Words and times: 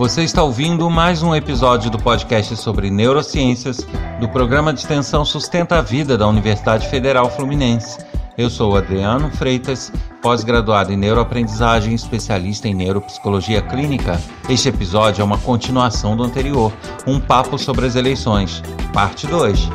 Você 0.00 0.22
está 0.22 0.42
ouvindo 0.42 0.88
mais 0.88 1.22
um 1.22 1.34
episódio 1.34 1.90
do 1.90 1.98
podcast 1.98 2.56
sobre 2.56 2.90
neurociências 2.90 3.86
do 4.18 4.26
programa 4.30 4.72
de 4.72 4.80
extensão 4.80 5.26
Sustenta 5.26 5.76
a 5.76 5.82
Vida 5.82 6.16
da 6.16 6.26
Universidade 6.26 6.88
Federal 6.88 7.28
Fluminense. 7.28 7.98
Eu 8.38 8.48
sou 8.48 8.74
Adriano 8.78 9.30
Freitas, 9.30 9.92
pós-graduado 10.22 10.90
em 10.90 10.96
neuroaprendizagem 10.96 11.94
especialista 11.94 12.66
em 12.66 12.72
neuropsicologia 12.72 13.60
clínica. 13.60 14.18
Este 14.48 14.70
episódio 14.70 15.20
é 15.20 15.24
uma 15.24 15.36
continuação 15.36 16.16
do 16.16 16.22
anterior, 16.22 16.72
um 17.06 17.20
papo 17.20 17.58
sobre 17.58 17.84
as 17.84 17.94
eleições, 17.94 18.62
parte 18.94 19.26
2. 19.26 19.68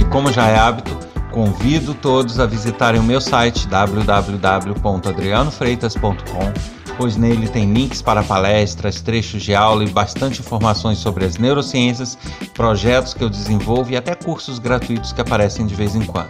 E 0.00 0.04
como 0.06 0.32
já 0.32 0.48
é 0.48 0.58
hábito, 0.58 1.11
Convido 1.32 1.94
todos 1.94 2.38
a 2.38 2.44
visitarem 2.44 3.00
o 3.00 3.04
meu 3.04 3.18
site 3.18 3.66
www.adrianofreitas.com, 3.66 6.52
pois 6.98 7.16
nele 7.16 7.48
tem 7.48 7.72
links 7.72 8.02
para 8.02 8.22
palestras, 8.22 9.00
trechos 9.00 9.42
de 9.42 9.54
aula 9.54 9.82
e 9.82 9.88
bastante 9.88 10.40
informações 10.40 10.98
sobre 10.98 11.24
as 11.24 11.38
neurociências, 11.38 12.18
projetos 12.52 13.14
que 13.14 13.24
eu 13.24 13.30
desenvolvo 13.30 13.92
e 13.92 13.96
até 13.96 14.14
cursos 14.14 14.58
gratuitos 14.58 15.14
que 15.14 15.22
aparecem 15.22 15.66
de 15.66 15.74
vez 15.74 15.96
em 15.96 16.04
quando. 16.04 16.28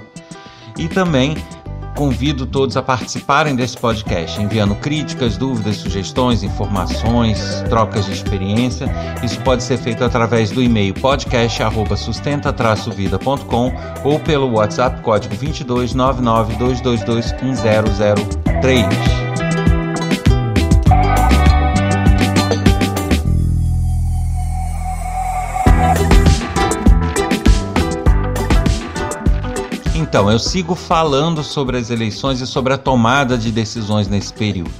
E 0.79 0.87
também 0.87 1.37
Convido 2.03 2.47
todos 2.47 2.77
a 2.77 2.83
participarem 2.83 3.55
desse 3.55 3.79
podcast, 3.79 4.43
enviando 4.43 4.75
críticas, 4.75 5.37
dúvidas, 5.37 5.77
sugestões, 5.77 6.43
informações, 6.43 7.63
trocas 7.69 8.07
de 8.07 8.13
experiência. 8.13 8.93
Isso 9.23 9.41
pode 9.43 9.63
ser 9.63 9.79
feito 9.79 10.03
através 10.03 10.51
do 10.51 10.61
e-mail 10.61 10.95
podcast@sustenta-vida.com 10.95 13.73
ou 14.03 14.19
pelo 14.19 14.55
WhatsApp 14.55 15.01
código 15.01 15.37
22 15.37 15.95
99 15.95 16.57
Então, 30.13 30.31
eu 30.31 30.39
sigo 30.39 30.75
falando 30.75 31.43
sobre 31.43 31.79
as 31.79 31.89
eleições 31.89 32.39
e 32.43 32.47
sobre 32.47 32.75
a 32.75 32.77
tomada 32.77 33.39
de 33.39 33.51
decisões 33.51 34.09
nesse 34.09 34.31
período. 34.31 34.71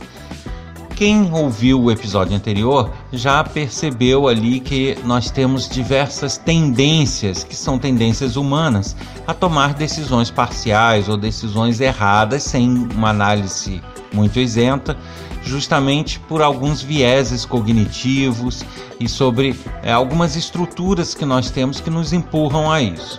Quem 0.95 1.33
ouviu 1.33 1.81
o 1.81 1.91
episódio 1.91 2.37
anterior 2.37 2.91
já 3.11 3.43
percebeu 3.43 4.29
ali 4.29 4.61
que 4.61 4.95
nós 5.05 5.31
temos 5.31 5.71
diversas 5.71 6.37
tendências, 6.37 7.45
que 7.45 7.57
são 7.57 7.79
tendências 7.79 8.37
humanas, 8.37 8.95
a 9.27 9.33
tomar 9.33 9.73
decisões 9.73 10.31
parciais 10.31 11.09
ou 11.09 11.17
decisões 11.17 11.81
erradas 11.81 12.43
sem 12.43 12.69
uma 12.95 13.09
análise 13.09 13.81
muito 14.13 14.39
isenta, 14.39 14.99
justamente 15.43 16.21
por 16.21 16.43
alguns 16.43 16.83
vieses 16.83 17.47
cognitivos 17.47 18.63
e 19.01 19.09
sobre 19.09 19.59
é, 19.83 19.91
algumas 19.91 20.37
estruturas 20.37 21.15
que 21.15 21.25
nós 21.25 21.51
temos 21.51 21.81
que 21.81 21.89
nos 21.89 22.13
empurram 22.13 22.71
a 22.71 22.83
isso. 22.83 23.19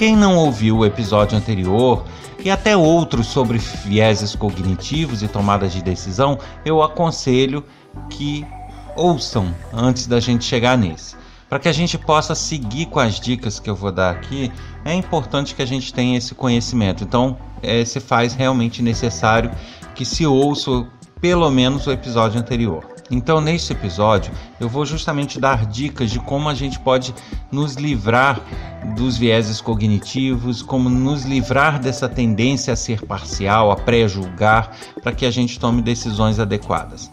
Quem 0.00 0.16
não 0.16 0.34
ouviu 0.34 0.78
o 0.78 0.86
episódio 0.86 1.36
anterior 1.36 2.06
e 2.42 2.50
até 2.50 2.74
outros 2.74 3.26
sobre 3.26 3.58
vieses 3.58 4.34
cognitivos 4.34 5.22
e 5.22 5.28
tomadas 5.28 5.74
de 5.74 5.82
decisão, 5.82 6.38
eu 6.64 6.82
aconselho 6.82 7.62
que 8.08 8.46
ouçam 8.96 9.54
antes 9.70 10.06
da 10.06 10.18
gente 10.18 10.42
chegar 10.42 10.78
nesse. 10.78 11.16
Para 11.50 11.58
que 11.58 11.68
a 11.68 11.72
gente 11.72 11.98
possa 11.98 12.34
seguir 12.34 12.86
com 12.86 12.98
as 12.98 13.20
dicas 13.20 13.60
que 13.60 13.68
eu 13.68 13.76
vou 13.76 13.92
dar 13.92 14.10
aqui, 14.12 14.50
é 14.86 14.94
importante 14.94 15.54
que 15.54 15.60
a 15.60 15.66
gente 15.66 15.92
tenha 15.92 16.16
esse 16.16 16.34
conhecimento. 16.34 17.04
Então, 17.04 17.36
é, 17.62 17.84
se 17.84 18.00
faz 18.00 18.32
realmente 18.32 18.80
necessário 18.80 19.50
que 19.94 20.06
se 20.06 20.24
ouça 20.24 20.86
pelo 21.20 21.50
menos 21.50 21.86
o 21.86 21.92
episódio 21.92 22.40
anterior. 22.40 22.89
Então, 23.10 23.40
neste 23.40 23.72
episódio, 23.72 24.32
eu 24.60 24.68
vou 24.68 24.86
justamente 24.86 25.40
dar 25.40 25.66
dicas 25.66 26.10
de 26.10 26.20
como 26.20 26.48
a 26.48 26.54
gente 26.54 26.78
pode 26.78 27.12
nos 27.50 27.74
livrar 27.74 28.40
dos 28.94 29.16
vieses 29.16 29.60
cognitivos, 29.60 30.62
como 30.62 30.88
nos 30.88 31.24
livrar 31.24 31.80
dessa 31.80 32.08
tendência 32.08 32.72
a 32.72 32.76
ser 32.76 33.04
parcial, 33.04 33.72
a 33.72 33.76
pré-julgar, 33.76 34.70
para 35.02 35.10
que 35.10 35.26
a 35.26 35.30
gente 35.30 35.58
tome 35.58 35.82
decisões 35.82 36.38
adequadas. 36.38 37.10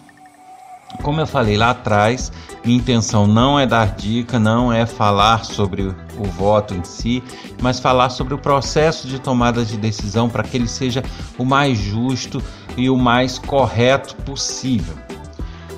Como 1.01 1.19
eu 1.19 1.27
falei 1.27 1.57
lá 1.57 1.71
atrás, 1.71 2.31
minha 2.63 2.77
intenção 2.77 3.27
não 3.27 3.59
é 3.59 3.65
dar 3.65 3.95
dica, 3.95 4.39
não 4.39 4.71
é 4.71 4.85
falar 4.85 5.45
sobre 5.45 5.83
o 5.83 6.23
voto 6.23 6.73
em 6.73 6.83
si, 6.83 7.23
mas 7.61 7.79
falar 7.79 8.09
sobre 8.09 8.33
o 8.33 8.37
processo 8.37 9.07
de 9.07 9.19
tomada 9.19 9.65
de 9.65 9.77
decisão 9.77 10.29
para 10.29 10.43
que 10.43 10.57
ele 10.57 10.67
seja 10.67 11.03
o 11.37 11.43
mais 11.43 11.77
justo 11.77 12.41
e 12.77 12.89
o 12.89 12.95
mais 12.95 13.37
correto 13.37 14.15
possível. 14.17 15.06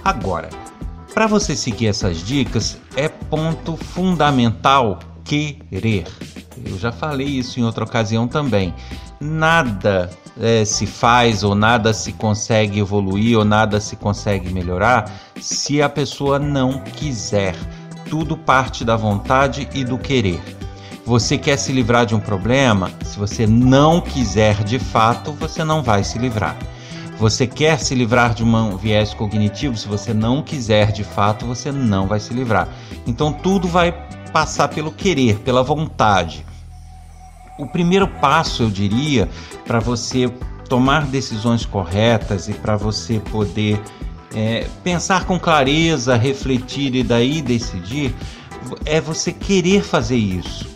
Agora, 0.03 0.49
para 1.13 1.27
você 1.27 1.55
seguir 1.55 1.87
essas 1.87 2.25
dicas, 2.25 2.77
é 2.95 3.07
ponto 3.07 3.75
fundamental 3.75 4.99
querer. 5.23 6.05
Eu 6.65 6.77
já 6.77 6.91
falei 6.91 7.27
isso 7.27 7.59
em 7.59 7.63
outra 7.63 7.83
ocasião 7.83 8.27
também. 8.27 8.73
Nada 9.19 10.09
é, 10.39 10.63
se 10.63 10.85
faz 10.85 11.43
ou 11.43 11.53
nada 11.53 11.93
se 11.93 12.13
consegue 12.13 12.79
evoluir 12.79 13.37
ou 13.37 13.43
nada 13.43 13.79
se 13.81 13.95
consegue 13.95 14.51
melhorar 14.51 15.11
se 15.39 15.81
a 15.81 15.89
pessoa 15.89 16.39
não 16.39 16.79
quiser. 16.79 17.55
Tudo 18.09 18.37
parte 18.37 18.83
da 18.83 18.95
vontade 18.95 19.69
e 19.73 19.83
do 19.83 19.97
querer. 19.97 20.41
Você 21.05 21.37
quer 21.37 21.57
se 21.57 21.71
livrar 21.71 22.05
de 22.05 22.15
um 22.15 22.19
problema? 22.19 22.91
Se 23.03 23.17
você 23.17 23.45
não 23.45 23.99
quiser 23.99 24.63
de 24.63 24.79
fato, 24.79 25.31
você 25.33 25.63
não 25.63 25.83
vai 25.83 26.03
se 26.03 26.17
livrar. 26.17 26.55
Você 27.19 27.45
quer 27.45 27.77
se 27.79 27.93
livrar 27.93 28.33
de 28.33 28.45
um 28.45 28.77
viés 28.77 29.13
cognitivo? 29.13 29.75
Se 29.75 29.89
você 29.89 30.13
não 30.13 30.41
quiser 30.41 30.93
de 30.93 31.03
fato, 31.03 31.45
você 31.45 31.69
não 31.69 32.07
vai 32.07 32.17
se 32.17 32.33
livrar. 32.33 32.69
Então 33.05 33.33
tudo 33.33 33.67
vai 33.67 33.91
passar 34.31 34.69
pelo 34.69 34.89
querer, 34.89 35.37
pela 35.39 35.61
vontade. 35.61 36.45
O 37.57 37.67
primeiro 37.67 38.07
passo, 38.07 38.63
eu 38.63 38.69
diria, 38.69 39.27
para 39.67 39.81
você 39.81 40.29
tomar 40.69 41.07
decisões 41.07 41.65
corretas 41.65 42.47
e 42.47 42.53
para 42.53 42.77
você 42.77 43.19
poder 43.19 43.81
é, 44.33 44.65
pensar 44.81 45.25
com 45.25 45.37
clareza, 45.37 46.15
refletir 46.15 46.95
e 46.95 47.03
daí 47.03 47.41
decidir, 47.41 48.15
é 48.85 49.01
você 49.01 49.33
querer 49.33 49.83
fazer 49.83 50.15
isso. 50.15 50.68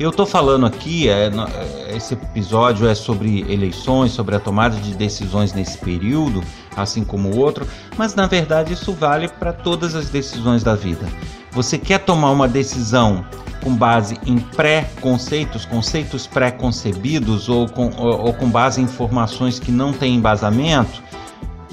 Eu 0.00 0.08
estou 0.08 0.24
falando 0.24 0.64
aqui, 0.64 1.10
é, 1.10 1.26
é, 1.26 1.94
esse 1.94 2.14
episódio 2.14 2.88
é 2.88 2.94
sobre 2.94 3.40
eleições, 3.52 4.12
sobre 4.12 4.34
a 4.34 4.40
tomada 4.40 4.74
de 4.76 4.94
decisões 4.94 5.52
nesse 5.52 5.76
período, 5.76 6.42
assim 6.74 7.04
como 7.04 7.28
o 7.28 7.36
outro, 7.38 7.68
mas 7.98 8.14
na 8.14 8.26
verdade 8.26 8.72
isso 8.72 8.94
vale 8.94 9.28
para 9.28 9.52
todas 9.52 9.94
as 9.94 10.08
decisões 10.08 10.62
da 10.62 10.74
vida. 10.74 11.06
Você 11.52 11.76
quer 11.76 11.98
tomar 11.98 12.30
uma 12.30 12.48
decisão 12.48 13.26
com 13.62 13.76
base 13.76 14.18
em 14.24 14.38
pré-conceitos, 14.38 15.66
conceitos 15.66 16.26
pré-concebidos 16.26 17.50
ou 17.50 17.68
com, 17.68 17.90
ou, 17.98 18.28
ou 18.28 18.32
com 18.32 18.48
base 18.48 18.80
em 18.80 18.84
informações 18.84 19.58
que 19.58 19.70
não 19.70 19.92
têm 19.92 20.14
embasamento? 20.14 21.02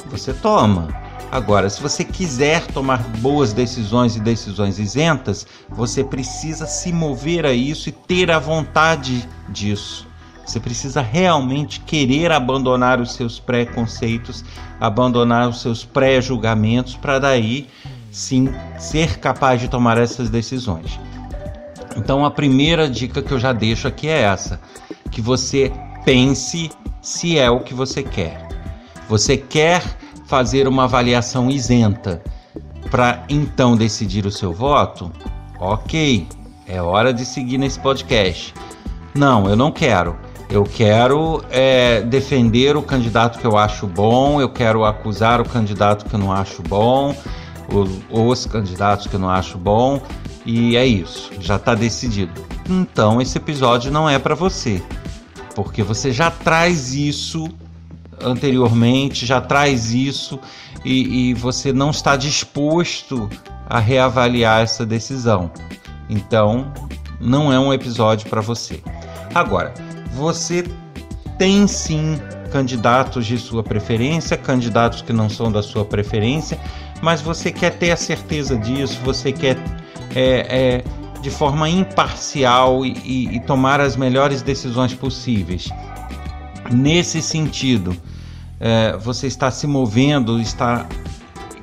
Você 0.07 0.33
toma. 0.33 0.89
Agora, 1.31 1.69
se 1.69 1.81
você 1.81 2.05
quiser 2.05 2.65
tomar 2.67 2.99
boas 3.19 3.51
decisões 3.51 4.15
e 4.15 4.19
decisões 4.19 4.79
isentas, 4.79 5.45
você 5.69 6.03
precisa 6.03 6.65
se 6.65 6.93
mover 6.93 7.45
a 7.45 7.51
isso 7.51 7.89
e 7.89 7.91
ter 7.91 8.31
a 8.31 8.39
vontade 8.39 9.27
disso. 9.49 10.07
Você 10.45 10.61
precisa 10.61 11.01
realmente 11.01 11.81
querer 11.81 12.31
abandonar 12.31 13.01
os 13.01 13.13
seus 13.13 13.37
preconceitos, 13.37 14.45
abandonar 14.79 15.49
os 15.49 15.61
seus 15.61 15.83
pré-julgamentos 15.83 16.95
para 16.95 17.19
daí 17.19 17.67
sim 18.09 18.49
ser 18.79 19.19
capaz 19.19 19.59
de 19.59 19.67
tomar 19.67 19.97
essas 19.97 20.29
decisões. 20.29 20.97
Então 21.97 22.23
a 22.23 22.31
primeira 22.31 22.89
dica 22.89 23.21
que 23.21 23.33
eu 23.33 23.39
já 23.39 23.51
deixo 23.51 23.89
aqui 23.89 24.07
é 24.07 24.21
essa: 24.21 24.61
que 25.11 25.19
você 25.19 25.71
pense 26.05 26.71
se 27.01 27.37
é 27.37 27.49
o 27.49 27.59
que 27.59 27.73
você 27.73 28.01
quer. 28.01 28.47
Você 29.09 29.35
quer 29.35 29.83
fazer 30.27 30.67
uma 30.67 30.83
avaliação 30.83 31.49
isenta 31.49 32.21
para 32.91 33.23
então 33.29 33.75
decidir 33.75 34.25
o 34.25 34.31
seu 34.31 34.53
voto, 34.53 35.11
ok, 35.59 36.27
é 36.67 36.81
hora 36.81 37.13
de 37.13 37.25
seguir 37.25 37.57
nesse 37.57 37.79
podcast. 37.79 38.53
Não, 39.15 39.49
eu 39.49 39.55
não 39.55 39.71
quero. 39.71 40.15
Eu 40.49 40.63
quero 40.63 41.43
é, 41.49 42.01
defender 42.01 42.77
o 42.77 42.81
candidato 42.81 43.39
que 43.39 43.45
eu 43.45 43.57
acho 43.57 43.85
bom, 43.87 44.39
eu 44.39 44.47
quero 44.47 44.85
acusar 44.85 45.41
o 45.41 45.45
candidato 45.47 46.05
que 46.05 46.13
eu 46.13 46.19
não 46.19 46.31
acho 46.31 46.61
bom, 46.61 47.15
os, 47.73 47.89
os 48.09 48.45
candidatos 48.45 49.07
que 49.07 49.15
eu 49.15 49.19
não 49.19 49.29
acho 49.29 49.57
bom, 49.57 50.01
e 50.45 50.77
é 50.77 50.85
isso, 50.85 51.31
já 51.39 51.57
está 51.57 51.75
decidido. 51.75 52.31
Então 52.69 53.21
esse 53.21 53.37
episódio 53.37 53.91
não 53.91 54.09
é 54.09 54.17
para 54.17 54.35
você, 54.35 54.81
porque 55.53 55.83
você 55.83 56.11
já 56.11 56.31
traz 56.31 56.93
isso 56.93 57.49
anteriormente, 58.21 59.25
já 59.25 59.41
traz 59.41 59.93
isso 59.93 60.39
e, 60.83 61.29
e 61.29 61.33
você 61.33 61.73
não 61.73 61.91
está 61.91 62.15
disposto 62.15 63.29
a 63.69 63.79
reavaliar 63.79 64.61
essa 64.61 64.85
decisão. 64.85 65.51
Então, 66.09 66.71
não 67.19 67.51
é 67.51 67.59
um 67.59 67.73
episódio 67.73 68.29
para 68.29 68.41
você. 68.41 68.81
Agora, 69.33 69.73
você 70.13 70.63
tem 71.37 71.67
sim 71.67 72.19
candidatos 72.51 73.25
de 73.25 73.37
sua 73.37 73.61
preferência, 73.61 74.37
candidatos 74.37 75.01
que 75.01 75.13
não 75.13 75.29
são 75.29 75.51
da 75.51 75.61
sua 75.61 75.85
preferência, 75.85 76.59
mas 77.01 77.21
você 77.21 77.51
quer 77.51 77.71
ter 77.77 77.91
a 77.91 77.97
certeza 77.97 78.57
disso, 78.57 78.99
você 79.03 79.31
quer 79.31 79.57
é, 80.15 80.47
é, 80.49 80.83
de 81.21 81.29
forma 81.29 81.69
imparcial 81.69 82.85
e, 82.85 83.35
e, 83.35 83.39
tomar 83.41 83.79
as 83.81 83.95
melhores 83.95 84.41
decisões 84.41 84.93
possíveis. 84.93 85.69
Nesse 86.71 87.21
sentido, 87.21 87.95
é, 88.59 88.97
você 88.97 89.27
está 89.27 89.49
se 89.51 89.67
movendo, 89.67 90.39
está 90.39 90.87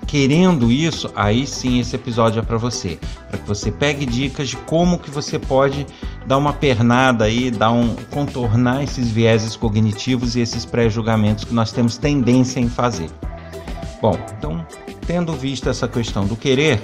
querendo 0.07 0.71
isso, 0.71 1.11
aí 1.17 1.47
sim 1.47 1.81
esse 1.81 1.97
episódio 1.97 2.39
é 2.39 2.43
para 2.43 2.57
você, 2.57 2.99
para 3.29 3.39
que 3.39 3.49
você 3.49 3.73
pegue 3.73 4.07
dicas 4.07 4.51
de 4.51 4.57
como 4.57 4.99
que 4.99 5.11
você 5.11 5.39
pode 5.41 5.85
dar 6.25 6.39
uma 6.39 6.53
pernada 6.53 7.25
aí, 7.25 7.51
dar 7.51 7.73
um 7.73 7.97
contornar 8.11 8.85
esses 8.85 9.11
vieses 9.11 9.57
cognitivos 9.57 10.37
e 10.37 10.41
esses 10.41 10.65
pré-julgamentos 10.65 11.45
que 11.45 11.53
nós 11.53 11.73
temos 11.73 11.97
tendência 11.97 12.61
em 12.61 12.69
fazer. 12.69 13.11
Bom, 14.01 14.17
então, 14.39 14.65
tendo 15.05 15.33
visto 15.33 15.69
essa 15.69 15.89
questão 15.89 16.27
do 16.27 16.37
querer, 16.37 16.81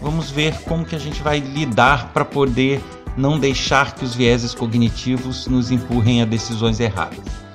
vamos 0.00 0.30
ver 0.30 0.54
como 0.60 0.84
que 0.84 0.94
a 0.94 1.00
gente 1.00 1.20
vai 1.20 1.40
lidar 1.40 2.12
para 2.12 2.24
poder 2.24 2.80
não 3.16 3.40
deixar 3.40 3.94
que 3.94 4.04
os 4.04 4.14
vieses 4.14 4.54
cognitivos 4.54 5.48
nos 5.48 5.72
empurrem 5.72 6.22
a 6.22 6.24
decisões 6.24 6.78
erradas. 6.78 7.47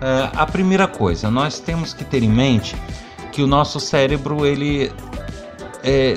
Uh, 0.00 0.32
a 0.34 0.46
primeira 0.46 0.88
coisa, 0.88 1.30
nós 1.30 1.60
temos 1.60 1.92
que 1.92 2.04
ter 2.04 2.22
em 2.22 2.30
mente 2.30 2.74
que 3.32 3.42
o 3.42 3.46
nosso 3.46 3.78
cérebro 3.78 4.46
ele 4.46 4.90
é, 5.84 6.16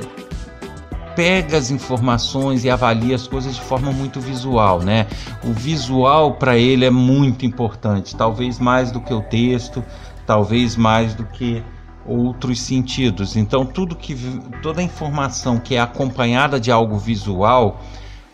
pega 1.15 1.57
as 1.57 1.69
informações 1.69 2.63
e 2.63 2.69
avalia 2.69 3.15
as 3.15 3.27
coisas 3.27 3.55
de 3.55 3.61
forma 3.61 3.91
muito 3.91 4.19
visual, 4.19 4.81
né? 4.81 5.07
O 5.43 5.53
visual 5.53 6.35
para 6.35 6.57
ele 6.57 6.85
é 6.85 6.89
muito 6.89 7.45
importante, 7.45 8.15
talvez 8.15 8.59
mais 8.59 8.91
do 8.91 8.99
que 8.99 9.13
o 9.13 9.21
texto, 9.21 9.83
talvez 10.25 10.75
mais 10.75 11.13
do 11.13 11.25
que 11.25 11.63
outros 12.05 12.61
sentidos. 12.61 13.35
Então, 13.35 13.65
tudo 13.65 13.95
que 13.95 14.15
toda 14.61 14.81
informação 14.81 15.57
que 15.57 15.75
é 15.75 15.79
acompanhada 15.79 16.59
de 16.59 16.71
algo 16.71 16.97
visual, 16.97 17.81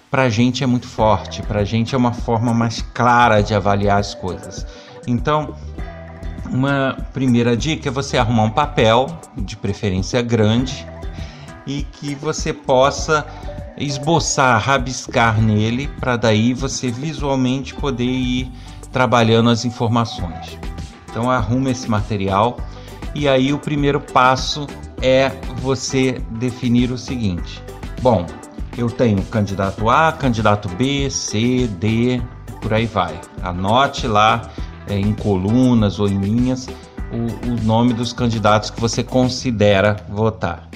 para 0.10 0.24
a 0.24 0.30
gente 0.30 0.64
é 0.64 0.68
muito 0.68 0.88
forte, 0.88 1.42
para 1.44 1.62
a 1.62 1.64
gente 1.64 1.94
é 1.94 1.98
uma 1.98 2.14
forma 2.14 2.54
mais 2.54 2.82
clara 2.82 3.42
de 3.42 3.54
avaliar 3.54 4.00
as 4.00 4.16
coisas. 4.16 4.66
Então, 5.08 5.56
uma 6.52 6.98
primeira 7.14 7.56
dica 7.56 7.90
é 7.90 7.92
você 7.92 8.18
arrumar 8.18 8.44
um 8.44 8.50
papel, 8.50 9.08
de 9.38 9.56
preferência 9.56 10.22
grande, 10.22 10.86
e 11.66 11.84
que 11.84 12.16
você 12.16 12.52
possa 12.52 13.26
esboçar, 13.78 14.62
rabiscar 14.62 15.42
nele, 15.42 15.88
para 16.00 16.18
daí 16.18 16.54
você 16.54 16.92
visualmente 16.92 17.74
poder 17.74 18.04
ir 18.04 18.52
trabalhando 18.92 19.50
as 19.50 19.66
informações. 19.66 20.58
Então 21.10 21.30
arrume 21.30 21.72
esse 21.72 21.90
material 21.90 22.58
e 23.16 23.28
aí 23.28 23.54
o 23.54 23.60
primeiro 23.60 24.00
passo 24.00 24.68
é 25.02 25.30
você 25.58 26.22
definir 26.32 26.92
o 26.92 26.98
seguinte: 26.98 27.64
bom, 28.02 28.26
eu 28.78 28.90
tenho 28.90 29.24
candidato 29.24 29.90
A, 29.90 30.12
candidato 30.12 30.70
B, 30.70 31.10
C, 31.10 31.68
D, 31.68 32.22
por 32.62 32.74
aí 32.74 32.86
vai. 32.86 33.20
Anote 33.42 34.08
lá 34.08 34.50
é, 34.90 35.00
em 35.00 35.14
colunas 35.14 36.00
ou 36.00 36.08
em 36.08 36.20
linhas 36.20 36.68
o, 37.12 37.52
o 37.52 37.64
nome 37.64 37.94
dos 37.94 38.12
candidatos 38.14 38.70
que 38.70 38.80
você 38.80 39.04
considera 39.04 39.98
votar. 40.10 40.68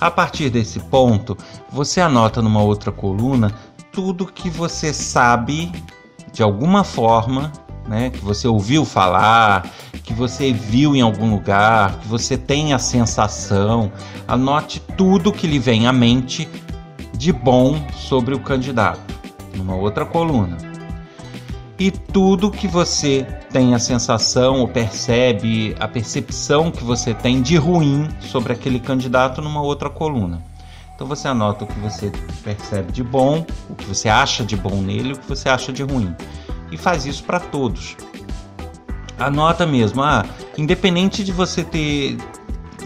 A 0.00 0.10
partir 0.10 0.48
desse 0.48 0.80
ponto, 0.80 1.36
você 1.70 2.00
anota 2.00 2.40
numa 2.40 2.62
outra 2.62 2.90
coluna 2.90 3.52
tudo 3.92 4.24
que 4.26 4.48
você 4.48 4.92
sabe 4.92 5.70
de 6.32 6.42
alguma 6.42 6.84
forma, 6.84 7.52
né, 7.86 8.10
que 8.10 8.24
você 8.24 8.46
ouviu 8.46 8.84
falar, 8.84 9.68
que 10.02 10.14
você 10.14 10.52
viu 10.52 10.94
em 10.94 11.00
algum 11.00 11.30
lugar, 11.30 11.98
que 11.98 12.08
você 12.08 12.38
tem 12.38 12.72
a 12.72 12.78
sensação. 12.78 13.92
Anote 14.26 14.80
tudo 14.96 15.32
que 15.32 15.46
lhe 15.46 15.58
vem 15.58 15.86
à 15.86 15.92
mente 15.92 16.48
de 17.16 17.32
bom 17.32 17.84
sobre 17.94 18.34
o 18.34 18.40
candidato, 18.40 19.14
numa 19.54 19.74
outra 19.74 20.06
coluna. 20.06 20.69
E 21.80 21.90
tudo 21.90 22.50
que 22.50 22.68
você 22.68 23.26
tem 23.50 23.74
a 23.74 23.78
sensação 23.78 24.60
ou 24.60 24.68
percebe, 24.68 25.74
a 25.80 25.88
percepção 25.88 26.70
que 26.70 26.84
você 26.84 27.14
tem 27.14 27.40
de 27.40 27.56
ruim 27.56 28.06
sobre 28.20 28.52
aquele 28.52 28.78
candidato 28.78 29.40
numa 29.40 29.62
outra 29.62 29.88
coluna. 29.88 30.42
Então 30.94 31.06
você 31.06 31.26
anota 31.26 31.64
o 31.64 31.66
que 31.66 31.80
você 31.80 32.12
percebe 32.44 32.92
de 32.92 33.02
bom, 33.02 33.46
o 33.70 33.74
que 33.74 33.86
você 33.86 34.10
acha 34.10 34.44
de 34.44 34.56
bom 34.56 34.82
nele, 34.82 35.14
o 35.14 35.18
que 35.18 35.26
você 35.26 35.48
acha 35.48 35.72
de 35.72 35.82
ruim. 35.82 36.14
E 36.70 36.76
faz 36.76 37.06
isso 37.06 37.24
para 37.24 37.40
todos. 37.40 37.96
Anota 39.18 39.64
mesmo, 39.64 40.02
ah, 40.02 40.26
independente 40.58 41.24
de 41.24 41.32
você 41.32 41.64
ter 41.64 42.18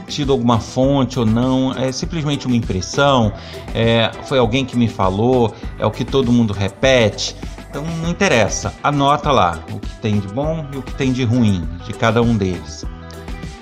tido 0.06 0.31
alguma 0.31 0.61
fonte 0.61 1.19
ou 1.19 1.26
não, 1.26 1.73
é 1.73 1.91
simplesmente 1.91 2.46
uma 2.46 2.55
impressão, 2.55 3.32
é, 3.75 4.12
foi 4.25 4.38
alguém 4.38 4.64
que 4.64 4.76
me 4.76 4.87
falou, 4.87 5.52
é 5.81 5.85
o 5.85 5.91
que 5.91 6.05
todo 6.05 6.31
mundo 6.31 6.52
repete. 6.52 7.35
Então 7.75 7.85
não 7.97 8.09
interessa, 8.09 8.73
anota 8.85 9.32
lá 9.32 9.59
o 9.73 9.81
que 9.81 9.93
tem 9.97 10.21
de 10.21 10.29
bom 10.29 10.65
e 10.73 10.76
o 10.76 10.82
que 10.82 10.94
tem 10.94 11.12
de 11.12 11.25
ruim 11.25 11.69
de 11.85 11.93
cada 11.93 12.23
um 12.23 12.37
deles. 12.37 12.85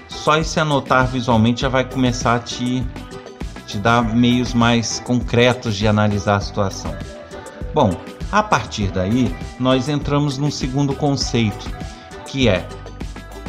Só 0.07 0.37
esse 0.37 0.61
anotar 0.61 1.07
visualmente 1.07 1.63
já 1.63 1.71
vai 1.71 1.83
começar 1.83 2.35
a 2.35 2.39
te, 2.39 2.87
te 3.67 3.79
dar 3.79 4.03
meios 4.15 4.53
mais 4.53 5.01
concretos 5.01 5.75
de 5.77 5.89
analisar 5.89 6.37
a 6.37 6.41
situação. 6.41 6.95
Bom, 7.73 7.97
a 8.31 8.43
partir 8.43 8.91
daí 8.91 9.35
nós 9.59 9.89
entramos 9.89 10.37
num 10.37 10.51
segundo 10.51 10.95
conceito, 10.95 11.71
que 12.27 12.51
é 12.51 12.69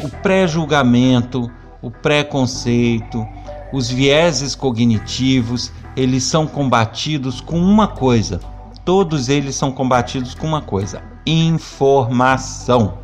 o 0.02 0.08
pré-julgamento, 0.08 1.52
o 1.82 1.90
preconceito, 1.90 3.28
os 3.70 3.90
vieses 3.90 4.54
cognitivos, 4.54 5.70
eles 5.94 6.24
são 6.24 6.46
combatidos 6.46 7.42
com 7.42 7.58
uma 7.58 7.86
coisa, 7.86 8.40
todos 8.84 9.28
eles 9.28 9.54
são 9.54 9.72
combatidos 9.72 10.34
com 10.34 10.46
uma 10.46 10.60
coisa: 10.60 11.02
informação. 11.26 12.98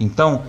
Então, 0.00 0.42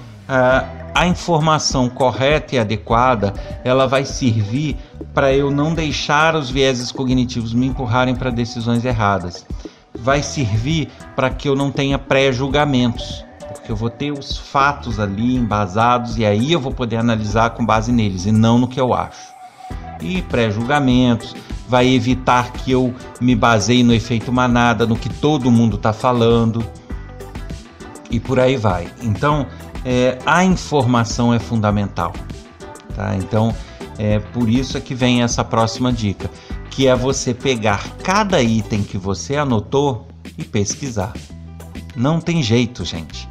a 0.95 1.07
informação 1.07 1.89
correta 1.89 2.55
e 2.55 2.59
adequada, 2.59 3.33
ela 3.63 3.87
vai 3.87 4.05
servir 4.05 4.77
para 5.13 5.33
eu 5.33 5.51
não 5.51 5.73
deixar 5.73 6.35
os 6.35 6.49
vieses 6.49 6.91
cognitivos 6.91 7.53
me 7.53 7.67
empurrarem 7.67 8.15
para 8.15 8.29
decisões 8.29 8.85
erradas. 8.85 9.45
Vai 9.93 10.23
servir 10.23 10.89
para 11.15 11.29
que 11.29 11.47
eu 11.47 11.55
não 11.55 11.71
tenha 11.71 11.99
pré-julgamentos, 11.99 13.23
porque 13.47 13.71
eu 13.71 13.75
vou 13.75 13.89
ter 13.89 14.11
os 14.11 14.37
fatos 14.37 14.99
ali 14.99 15.35
embasados 15.35 16.17
e 16.17 16.25
aí 16.25 16.51
eu 16.51 16.59
vou 16.59 16.71
poder 16.71 16.97
analisar 16.97 17.51
com 17.51 17.65
base 17.65 17.91
neles 17.91 18.25
e 18.25 18.31
não 18.31 18.57
no 18.57 18.67
que 18.67 18.79
eu 18.79 18.93
acho. 18.93 19.33
E 20.01 20.21
pré-julgamentos, 20.23 21.35
vai 21.73 21.87
evitar 21.87 22.53
que 22.53 22.71
eu 22.71 22.93
me 23.19 23.35
baseie 23.35 23.81
no 23.81 23.95
efeito 23.95 24.31
manada, 24.31 24.85
no 24.85 24.95
que 24.95 25.09
todo 25.09 25.49
mundo 25.49 25.75
está 25.75 25.91
falando 25.91 26.63
e 28.11 28.19
por 28.19 28.39
aí 28.39 28.55
vai. 28.55 28.87
Então, 29.01 29.47
é, 29.83 30.19
a 30.23 30.45
informação 30.45 31.33
é 31.33 31.39
fundamental, 31.39 32.13
tá? 32.95 33.15
Então, 33.15 33.55
é 33.97 34.19
por 34.19 34.47
isso 34.47 34.77
é 34.77 34.81
que 34.81 34.93
vem 34.93 35.23
essa 35.23 35.43
próxima 35.43 35.91
dica, 35.91 36.29
que 36.69 36.85
é 36.85 36.95
você 36.95 37.33
pegar 37.33 37.83
cada 38.03 38.39
item 38.39 38.83
que 38.83 38.99
você 38.99 39.35
anotou 39.35 40.07
e 40.37 40.43
pesquisar. 40.43 41.13
Não 41.95 42.21
tem 42.21 42.43
jeito, 42.43 42.85
gente. 42.85 43.27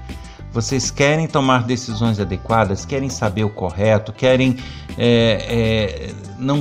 Vocês 0.51 0.91
querem 0.91 1.29
tomar 1.29 1.63
decisões 1.63 2.19
adequadas, 2.19 2.85
querem 2.85 3.09
saber 3.09 3.45
o 3.45 3.51
correto, 3.51 4.13
querem 4.13 4.57
é, 4.99 6.11
é, 6.11 6.13
não 6.41 6.61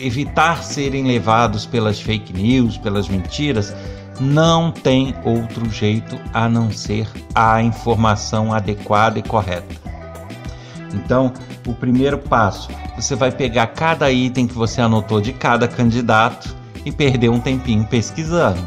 evitar 0.00 0.62
serem 0.62 1.04
levados 1.06 1.66
pelas 1.66 2.00
fake 2.00 2.32
news, 2.32 2.76
pelas 2.78 3.08
mentiras, 3.08 3.74
não 4.20 4.70
tem 4.70 5.14
outro 5.24 5.68
jeito 5.70 6.18
a 6.32 6.48
não 6.48 6.70
ser 6.70 7.08
a 7.34 7.62
informação 7.62 8.52
adequada 8.52 9.18
e 9.18 9.22
correta. 9.22 9.76
Então, 10.92 11.32
o 11.66 11.74
primeiro 11.74 12.18
passo, 12.18 12.68
você 12.96 13.14
vai 13.14 13.30
pegar 13.30 13.68
cada 13.68 14.10
item 14.10 14.46
que 14.46 14.54
você 14.54 14.80
anotou 14.80 15.20
de 15.20 15.32
cada 15.32 15.68
candidato 15.68 16.56
e 16.84 16.90
perder 16.90 17.28
um 17.28 17.40
tempinho 17.40 17.84
pesquisando. 17.84 18.62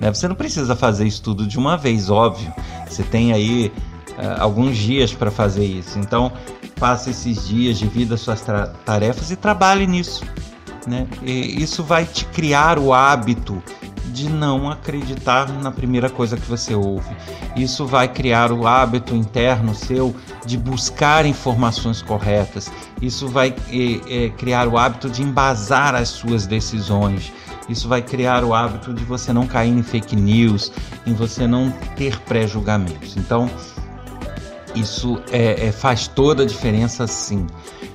Né? 0.00 0.12
Você 0.12 0.26
não 0.26 0.34
precisa 0.34 0.74
fazer 0.74 1.06
isso 1.06 1.22
tudo 1.22 1.46
de 1.46 1.58
uma 1.58 1.76
vez, 1.76 2.08
óbvio. 2.08 2.52
Você 2.88 3.02
tem 3.02 3.32
aí 3.32 3.70
uh, 4.10 4.40
alguns 4.40 4.76
dias 4.76 5.12
para 5.12 5.30
fazer 5.30 5.64
isso. 5.64 5.98
Então, 5.98 6.32
passe 6.78 7.10
esses 7.10 7.46
dias, 7.46 7.78
divida 7.78 8.16
suas 8.16 8.42
tarefas 8.84 9.30
e 9.30 9.36
trabalhe 9.36 9.86
nisso. 9.86 10.24
Né? 10.86 11.06
E 11.22 11.62
isso 11.62 11.84
vai 11.84 12.04
te 12.04 12.24
criar 12.26 12.78
o 12.78 12.92
hábito 12.92 13.62
de 14.06 14.28
não 14.28 14.68
acreditar 14.68 15.48
na 15.48 15.70
primeira 15.70 16.10
coisa 16.10 16.36
que 16.36 16.46
você 16.48 16.74
ouve. 16.74 17.14
Isso 17.56 17.86
vai 17.86 18.08
criar 18.08 18.50
o 18.50 18.66
hábito 18.66 19.14
interno 19.14 19.74
seu 19.74 20.14
de 20.44 20.58
buscar 20.58 21.24
informações 21.24 22.02
corretas. 22.02 22.70
Isso 23.00 23.28
vai 23.28 23.54
é, 23.70 24.24
é, 24.24 24.28
criar 24.30 24.66
o 24.66 24.76
hábito 24.76 25.08
de 25.08 25.22
embasar 25.22 25.94
as 25.94 26.08
suas 26.08 26.46
decisões. 26.46 27.32
Isso 27.68 27.88
vai 27.88 28.02
criar 28.02 28.42
o 28.42 28.52
hábito 28.52 28.92
de 28.92 29.04
você 29.04 29.32
não 29.32 29.46
cair 29.46 29.70
em 29.70 29.82
fake 29.82 30.16
news, 30.16 30.72
em 31.06 31.14
você 31.14 31.46
não 31.46 31.70
ter 31.96 32.18
pré-julgamentos. 32.22 33.16
Então, 33.16 33.48
Isso 34.74 35.20
é, 35.32 35.66
é, 35.66 35.72
faz 35.72 36.06
toda 36.06 36.42
a 36.42 36.46
diferença 36.46 37.06
sim. 37.06 37.46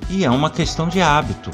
E 0.10 0.25
é 0.25 0.30
uma 0.30 0.50
questão 0.50 0.88
de 0.88 1.01
hábito. 1.01 1.51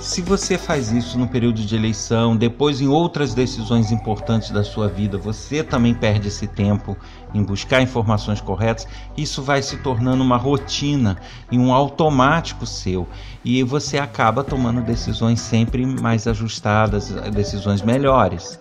Se 0.00 0.22
você 0.22 0.56
faz 0.56 0.90
isso 0.90 1.18
no 1.18 1.28
período 1.28 1.60
de 1.60 1.76
eleição, 1.76 2.34
depois 2.34 2.80
em 2.80 2.88
outras 2.88 3.34
decisões 3.34 3.92
importantes 3.92 4.50
da 4.50 4.64
sua 4.64 4.88
vida, 4.88 5.18
você 5.18 5.62
também 5.62 5.92
perde 5.92 6.28
esse 6.28 6.46
tempo 6.46 6.96
em 7.34 7.42
buscar 7.42 7.82
informações 7.82 8.40
corretas, 8.40 8.88
isso 9.14 9.42
vai 9.42 9.60
se 9.60 9.76
tornando 9.76 10.24
uma 10.24 10.38
rotina 10.38 11.18
e 11.52 11.58
um 11.58 11.70
automático 11.70 12.64
seu. 12.64 13.06
E 13.44 13.62
você 13.62 13.98
acaba 13.98 14.42
tomando 14.42 14.80
decisões 14.80 15.38
sempre 15.38 15.84
mais 15.84 16.26
ajustadas, 16.26 17.10
decisões 17.34 17.82
melhores. 17.82 18.58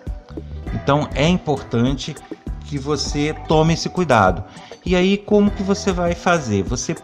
Então 0.74 1.08
é 1.16 1.28
importante 1.28 2.16
que 2.66 2.78
você 2.78 3.34
tome 3.48 3.76
esse 3.76 3.88
cuidado. 3.88 4.44
E 4.86 4.94
aí 4.94 5.18
como 5.18 5.50
que 5.52 5.64
você 5.64 5.94
vai 5.94 6.14
fazer? 6.14 6.64
Você 6.64 6.96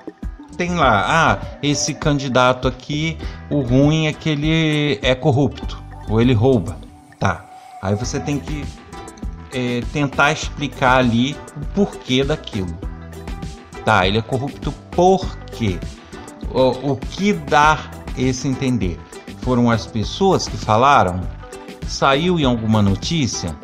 tem 0.58 0.76
lá, 0.76 1.06
ah, 1.08 1.58
esse 1.62 1.94
candidato 1.94 2.68
aqui, 2.68 3.18
o 3.50 3.62
ruim 3.62 4.08
é 4.08 4.14
que 4.14 4.30
ele 4.30 5.00
é 5.02 5.14
corrupto 5.14 5.84
ou 6.10 6.22
ele 6.22 6.34
rouba, 6.34 6.78
tá? 7.20 7.46
Aí 7.82 7.96
você 7.96 8.20
tem 8.20 8.40
que 8.40 8.66
é, 9.54 9.82
tentar 9.94 10.32
explicar 10.32 10.98
ali 10.98 11.36
o 11.56 11.66
porquê 11.74 12.24
daquilo. 12.24 12.76
Tá, 13.84 14.08
ele 14.08 14.18
é 14.18 14.22
corrupto 14.22 14.72
por 14.92 15.38
quê? 15.52 15.80
O, 16.52 16.92
o 16.92 16.98
que 16.98 17.34
dá 17.34 17.80
esse 18.18 18.48
entender? 18.48 19.00
Foram 19.42 19.70
as 19.70 19.86
pessoas 19.86 20.48
que 20.48 20.58
falaram? 20.58 21.22
Saiu 21.88 22.40
em 22.40 22.46
alguma 22.46 22.82
notícia? 22.82 23.56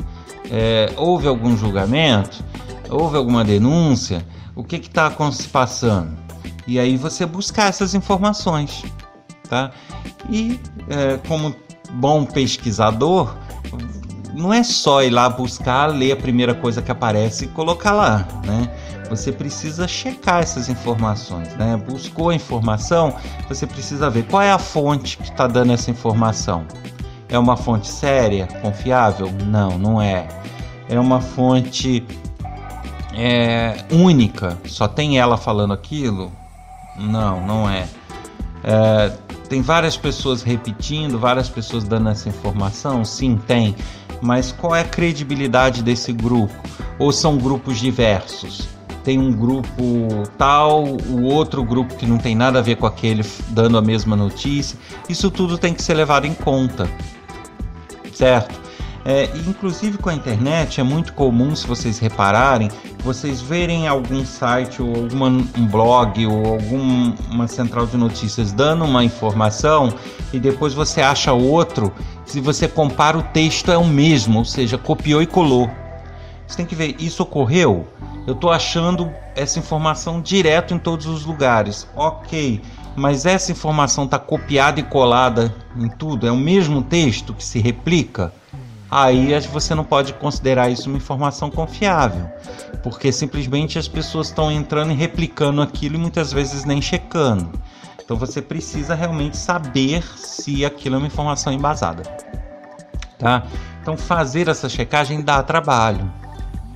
É, 0.50 0.92
houve 0.96 1.26
algum 1.26 1.56
julgamento? 1.56 2.44
Houve 2.88 3.16
alguma 3.16 3.42
denúncia? 3.42 4.24
O 4.54 4.62
que 4.62 4.76
está 4.76 5.10
se 5.32 5.48
passando? 5.48 6.16
E 6.66 6.78
aí 6.78 6.96
você 6.96 7.26
buscar 7.26 7.68
essas 7.68 7.94
informações, 7.94 8.84
tá? 9.48 9.70
E 10.30 10.60
é, 10.88 11.18
como 11.26 11.54
bom 11.92 12.24
pesquisador, 12.24 13.36
não 14.34 14.52
é 14.52 14.62
só 14.62 15.02
ir 15.02 15.10
lá 15.10 15.28
buscar, 15.28 15.86
ler 15.86 16.12
a 16.12 16.16
primeira 16.16 16.54
coisa 16.54 16.80
que 16.80 16.90
aparece 16.90 17.44
e 17.44 17.48
colocar 17.48 17.92
lá, 17.92 18.26
né? 18.44 18.70
Você 19.10 19.30
precisa 19.30 19.86
checar 19.86 20.42
essas 20.42 20.68
informações, 20.68 21.54
né? 21.56 21.76
Buscou 21.76 22.30
a 22.30 22.34
informação, 22.34 23.14
você 23.48 23.66
precisa 23.66 24.08
ver 24.08 24.24
qual 24.24 24.40
é 24.42 24.50
a 24.50 24.58
fonte 24.58 25.18
que 25.18 25.24
está 25.24 25.46
dando 25.46 25.72
essa 25.72 25.90
informação. 25.90 26.64
É 27.28 27.38
uma 27.38 27.56
fonte 27.56 27.88
séria, 27.88 28.46
confiável? 28.62 29.30
Não, 29.46 29.78
não 29.78 30.00
é. 30.00 30.28
É 30.88 30.98
uma 30.98 31.20
fonte 31.20 32.04
é, 33.14 33.84
única, 33.90 34.58
só 34.66 34.88
tem 34.88 35.18
ela 35.18 35.36
falando 35.36 35.74
aquilo? 35.74 36.32
Não, 36.96 37.44
não 37.46 37.68
é. 37.68 37.88
é. 38.64 39.12
Tem 39.48 39.60
várias 39.60 39.96
pessoas 39.96 40.42
repetindo, 40.42 41.18
várias 41.18 41.48
pessoas 41.48 41.84
dando 41.84 42.08
essa 42.08 42.28
informação? 42.28 43.04
Sim, 43.04 43.38
tem. 43.46 43.76
Mas 44.20 44.52
qual 44.52 44.74
é 44.74 44.80
a 44.80 44.84
credibilidade 44.84 45.82
desse 45.82 46.12
grupo? 46.12 46.54
Ou 46.98 47.12
são 47.12 47.36
grupos 47.36 47.78
diversos? 47.78 48.68
Tem 49.04 49.18
um 49.18 49.32
grupo 49.32 50.22
tal, 50.38 50.84
o 50.84 51.24
outro 51.24 51.64
grupo 51.64 51.96
que 51.96 52.06
não 52.06 52.18
tem 52.18 52.36
nada 52.36 52.60
a 52.60 52.62
ver 52.62 52.76
com 52.76 52.86
aquele 52.86 53.24
dando 53.48 53.76
a 53.76 53.82
mesma 53.82 54.14
notícia. 54.14 54.78
Isso 55.08 55.30
tudo 55.30 55.58
tem 55.58 55.74
que 55.74 55.82
ser 55.82 55.94
levado 55.94 56.24
em 56.24 56.34
conta, 56.34 56.88
certo? 58.14 58.61
É, 59.04 59.24
inclusive 59.48 59.98
com 59.98 60.08
a 60.10 60.14
internet 60.14 60.80
é 60.80 60.84
muito 60.84 61.12
comum, 61.14 61.56
se 61.56 61.66
vocês 61.66 61.98
repararem, 61.98 62.70
vocês 63.00 63.40
verem 63.40 63.88
algum 63.88 64.24
site 64.24 64.80
ou 64.80 64.94
alguma, 64.94 65.26
um 65.26 65.66
blog 65.66 66.24
ou 66.24 66.54
alguma 66.54 67.48
central 67.48 67.86
de 67.86 67.96
notícias 67.96 68.52
dando 68.52 68.84
uma 68.84 69.02
informação 69.02 69.92
e 70.32 70.38
depois 70.38 70.72
você 70.72 71.00
acha 71.00 71.32
outro, 71.32 71.92
se 72.24 72.40
você 72.40 72.68
compara 72.68 73.18
o 73.18 73.22
texto 73.22 73.72
é 73.72 73.76
o 73.76 73.84
mesmo, 73.84 74.38
ou 74.38 74.44
seja, 74.44 74.78
copiou 74.78 75.20
e 75.20 75.26
colou. 75.26 75.68
Você 76.46 76.56
tem 76.56 76.66
que 76.66 76.74
ver, 76.74 76.94
isso 77.00 77.24
ocorreu? 77.24 77.88
Eu 78.24 78.34
estou 78.34 78.52
achando 78.52 79.12
essa 79.34 79.58
informação 79.58 80.20
direto 80.20 80.74
em 80.74 80.78
todos 80.78 81.06
os 81.06 81.24
lugares. 81.24 81.88
Ok, 81.96 82.60
mas 82.94 83.26
essa 83.26 83.50
informação 83.50 84.04
está 84.04 84.18
copiada 84.18 84.78
e 84.78 84.82
colada 84.84 85.52
em 85.76 85.88
tudo? 85.88 86.26
É 86.26 86.30
o 86.30 86.36
mesmo 86.36 86.82
texto 86.82 87.34
que 87.34 87.44
se 87.44 87.58
replica? 87.58 88.32
Aí 88.92 89.40
você 89.48 89.74
não 89.74 89.84
pode 89.84 90.12
considerar 90.12 90.68
isso 90.68 90.90
uma 90.90 90.98
informação 90.98 91.50
confiável, 91.50 92.30
porque 92.82 93.10
simplesmente 93.10 93.78
as 93.78 93.88
pessoas 93.88 94.26
estão 94.26 94.52
entrando 94.52 94.92
e 94.92 94.94
replicando 94.94 95.62
aquilo 95.62 95.94
e 95.94 95.98
muitas 95.98 96.30
vezes 96.30 96.66
nem 96.66 96.82
checando. 96.82 97.50
Então 98.04 98.18
você 98.18 98.42
precisa 98.42 98.94
realmente 98.94 99.38
saber 99.38 100.04
se 100.18 100.62
aquilo 100.62 100.96
é 100.96 100.98
uma 100.98 101.06
informação 101.06 101.50
embasada. 101.50 102.02
Tá? 103.18 103.44
Então 103.80 103.96
fazer 103.96 104.48
essa 104.48 104.68
checagem 104.68 105.22
dá 105.22 105.42
trabalho. 105.42 106.12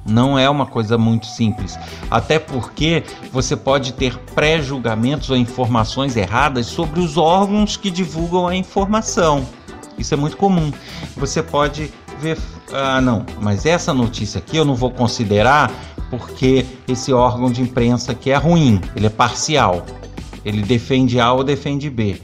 Não 0.09 0.39
é 0.39 0.49
uma 0.49 0.65
coisa 0.65 0.97
muito 0.97 1.27
simples, 1.27 1.77
até 2.09 2.39
porque 2.39 3.03
você 3.31 3.57
pode 3.57 3.93
ter 3.93 4.17
pré-julgamentos 4.35 5.29
ou 5.29 5.37
informações 5.37 6.17
erradas 6.17 6.67
sobre 6.67 7.01
os 7.01 7.19
órgãos 7.19 7.77
que 7.77 7.91
divulgam 7.91 8.47
a 8.47 8.55
informação. 8.55 9.45
Isso 9.99 10.15
é 10.15 10.17
muito 10.17 10.37
comum. 10.37 10.73
Você 11.17 11.43
pode 11.43 11.93
ver, 12.21 12.39
ah, 12.73 13.01
não, 13.01 13.25
mas 13.41 13.67
essa 13.67 13.93
notícia 13.93 14.39
aqui 14.39 14.57
eu 14.57 14.65
não 14.65 14.75
vou 14.75 14.91
considerar 14.91 15.71
porque 16.11 16.65
esse 16.89 17.13
órgão 17.13 17.51
de 17.51 17.63
imprensa 17.63 18.13
aqui 18.13 18.31
é 18.31 18.37
ruim, 18.37 18.81
ele 18.95 19.07
é 19.07 19.11
parcial. 19.11 19.85
Ele 20.45 20.63
defende 20.63 21.19
A 21.19 21.33
ou 21.33 21.43
defende 21.43 21.91
B. 21.91 22.21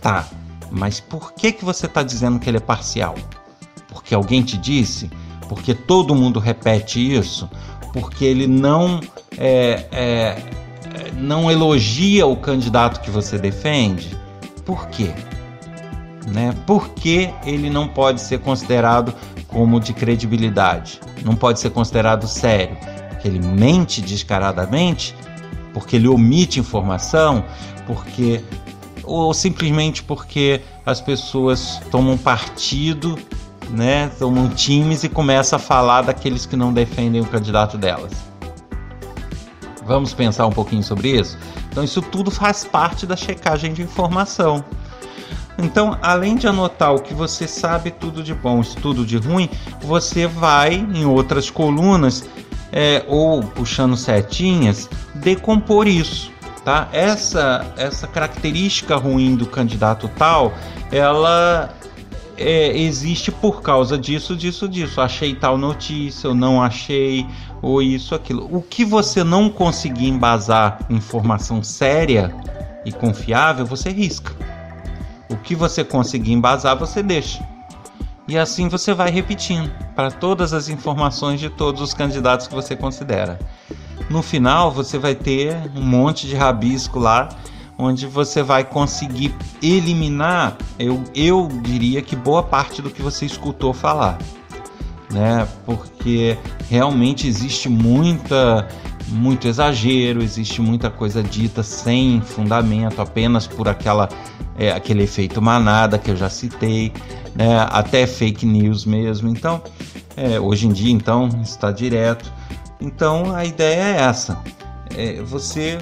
Tá, 0.00 0.26
mas 0.70 0.98
por 0.98 1.32
que, 1.32 1.52
que 1.52 1.64
você 1.64 1.86
está 1.86 2.02
dizendo 2.02 2.38
que 2.38 2.48
ele 2.48 2.56
é 2.56 2.60
parcial? 2.60 3.14
Porque 3.88 4.14
alguém 4.14 4.42
te 4.42 4.56
disse? 4.56 5.10
Porque 5.48 5.74
todo 5.74 6.14
mundo 6.14 6.38
repete 6.38 7.00
isso? 7.00 7.50
Porque 7.92 8.24
ele 8.24 8.46
não, 8.46 9.00
é, 9.36 9.86
é, 9.92 10.42
não 11.16 11.50
elogia 11.50 12.26
o 12.26 12.36
candidato 12.36 13.00
que 13.00 13.10
você 13.10 13.36
defende? 13.36 14.16
Por 14.64 14.86
quê? 14.88 15.12
Né? 16.26 16.54
Por 16.66 16.90
que 16.90 17.30
ele 17.44 17.70
não 17.70 17.88
pode 17.88 18.20
ser 18.20 18.40
considerado 18.40 19.14
como 19.48 19.80
de 19.80 19.92
credibilidade? 19.92 21.00
Não 21.24 21.34
pode 21.34 21.60
ser 21.60 21.70
considerado 21.70 22.26
sério? 22.26 22.76
Porque 23.08 23.28
ele 23.28 23.40
mente 23.46 24.00
descaradamente? 24.00 25.14
Porque 25.72 25.96
ele 25.96 26.08
omite 26.08 26.60
informação? 26.60 27.44
Porque 27.86 28.42
ou 29.02 29.34
simplesmente 29.34 30.02
porque 30.02 30.60
as 30.86 31.00
pessoas 31.00 31.80
tomam 31.90 32.16
partido, 32.16 33.18
né? 33.70 34.08
Tomam 34.18 34.48
times 34.48 35.02
e 35.02 35.08
começam 35.08 35.56
a 35.56 35.60
falar 35.60 36.02
daqueles 36.02 36.46
que 36.46 36.56
não 36.56 36.72
defendem 36.72 37.20
o 37.20 37.26
candidato 37.26 37.76
delas. 37.76 38.12
Vamos 39.84 40.14
pensar 40.14 40.46
um 40.46 40.52
pouquinho 40.52 40.84
sobre 40.84 41.18
isso? 41.18 41.36
Então, 41.70 41.82
isso 41.82 42.00
tudo 42.00 42.30
faz 42.30 42.64
parte 42.64 43.06
da 43.06 43.16
checagem 43.16 43.72
de 43.72 43.82
informação. 43.82 44.64
Então, 45.62 45.98
além 46.02 46.36
de 46.36 46.46
anotar 46.46 46.94
o 46.94 47.00
que 47.00 47.14
você 47.14 47.46
sabe 47.46 47.90
tudo 47.90 48.22
de 48.22 48.34
bom, 48.34 48.62
tudo 48.62 49.04
de 49.04 49.16
ruim, 49.16 49.48
você 49.80 50.26
vai 50.26 50.74
em 50.74 51.04
outras 51.04 51.50
colunas 51.50 52.28
é, 52.72 53.04
ou 53.06 53.42
puxando 53.42 53.96
setinhas 53.96 54.88
decompor 55.14 55.86
isso. 55.86 56.30
Tá? 56.64 56.88
Essa, 56.92 57.66
essa 57.76 58.06
característica 58.06 58.96
ruim 58.96 59.34
do 59.34 59.46
candidato 59.46 60.10
tal, 60.16 60.52
ela 60.92 61.74
é, 62.36 62.76
existe 62.76 63.30
por 63.30 63.62
causa 63.62 63.98
disso, 63.98 64.36
disso, 64.36 64.68
disso. 64.68 65.00
Achei 65.00 65.34
tal 65.34 65.56
notícia, 65.56 66.28
eu 66.28 66.34
não 66.34 66.62
achei, 66.62 67.26
ou 67.62 67.82
isso, 67.82 68.14
aquilo. 68.14 68.48
O 68.50 68.62
que 68.62 68.84
você 68.84 69.22
não 69.24 69.48
conseguir 69.48 70.08
embasar 70.08 70.78
informação 70.90 71.62
séria 71.62 72.34
e 72.84 72.92
confiável, 72.92 73.66
você 73.66 73.90
risca. 73.90 74.34
O 75.30 75.36
que 75.36 75.54
você 75.54 75.84
conseguir 75.84 76.32
embasar, 76.32 76.76
você 76.76 77.02
deixa. 77.02 77.42
E 78.26 78.36
assim 78.36 78.68
você 78.68 78.92
vai 78.92 79.10
repetindo 79.10 79.70
para 79.94 80.10
todas 80.10 80.52
as 80.52 80.68
informações 80.68 81.40
de 81.40 81.48
todos 81.48 81.80
os 81.80 81.94
candidatos 81.94 82.46
que 82.46 82.54
você 82.54 82.76
considera. 82.76 83.38
No 84.10 84.22
final, 84.22 84.72
você 84.72 84.98
vai 84.98 85.14
ter 85.14 85.56
um 85.74 85.82
monte 85.82 86.26
de 86.26 86.34
rabisco 86.34 86.98
lá, 86.98 87.28
onde 87.78 88.06
você 88.06 88.42
vai 88.42 88.64
conseguir 88.64 89.34
eliminar, 89.62 90.56
eu, 90.78 91.02
eu 91.14 91.48
diria 91.62 92.02
que 92.02 92.14
boa 92.14 92.42
parte 92.42 92.82
do 92.82 92.90
que 92.90 93.00
você 93.00 93.24
escutou 93.24 93.72
falar. 93.72 94.18
Né? 95.10 95.46
Porque 95.64 96.36
realmente 96.68 97.26
existe 97.26 97.68
muita 97.68 98.68
muito 99.08 99.48
exagero, 99.48 100.22
existe 100.22 100.60
muita 100.60 100.88
coisa 100.88 101.20
dita 101.20 101.64
sem 101.64 102.20
fundamento, 102.20 103.02
apenas 103.02 103.44
por 103.44 103.68
aquela 103.68 104.08
é, 104.60 104.70
aquele 104.70 105.04
efeito 105.04 105.40
manada 105.40 105.98
que 105.98 106.10
eu 106.10 106.16
já 106.16 106.28
citei, 106.28 106.92
né? 107.34 107.66
até 107.70 108.06
fake 108.06 108.44
news 108.44 108.84
mesmo. 108.84 109.30
Então, 109.30 109.62
é, 110.14 110.38
hoje 110.38 110.66
em 110.66 110.72
dia, 110.72 110.92
então 110.92 111.30
está 111.42 111.72
direto. 111.72 112.30
Então, 112.78 113.34
a 113.34 113.42
ideia 113.42 113.96
é 113.96 114.02
essa: 114.02 114.38
é 114.94 115.22
você 115.22 115.78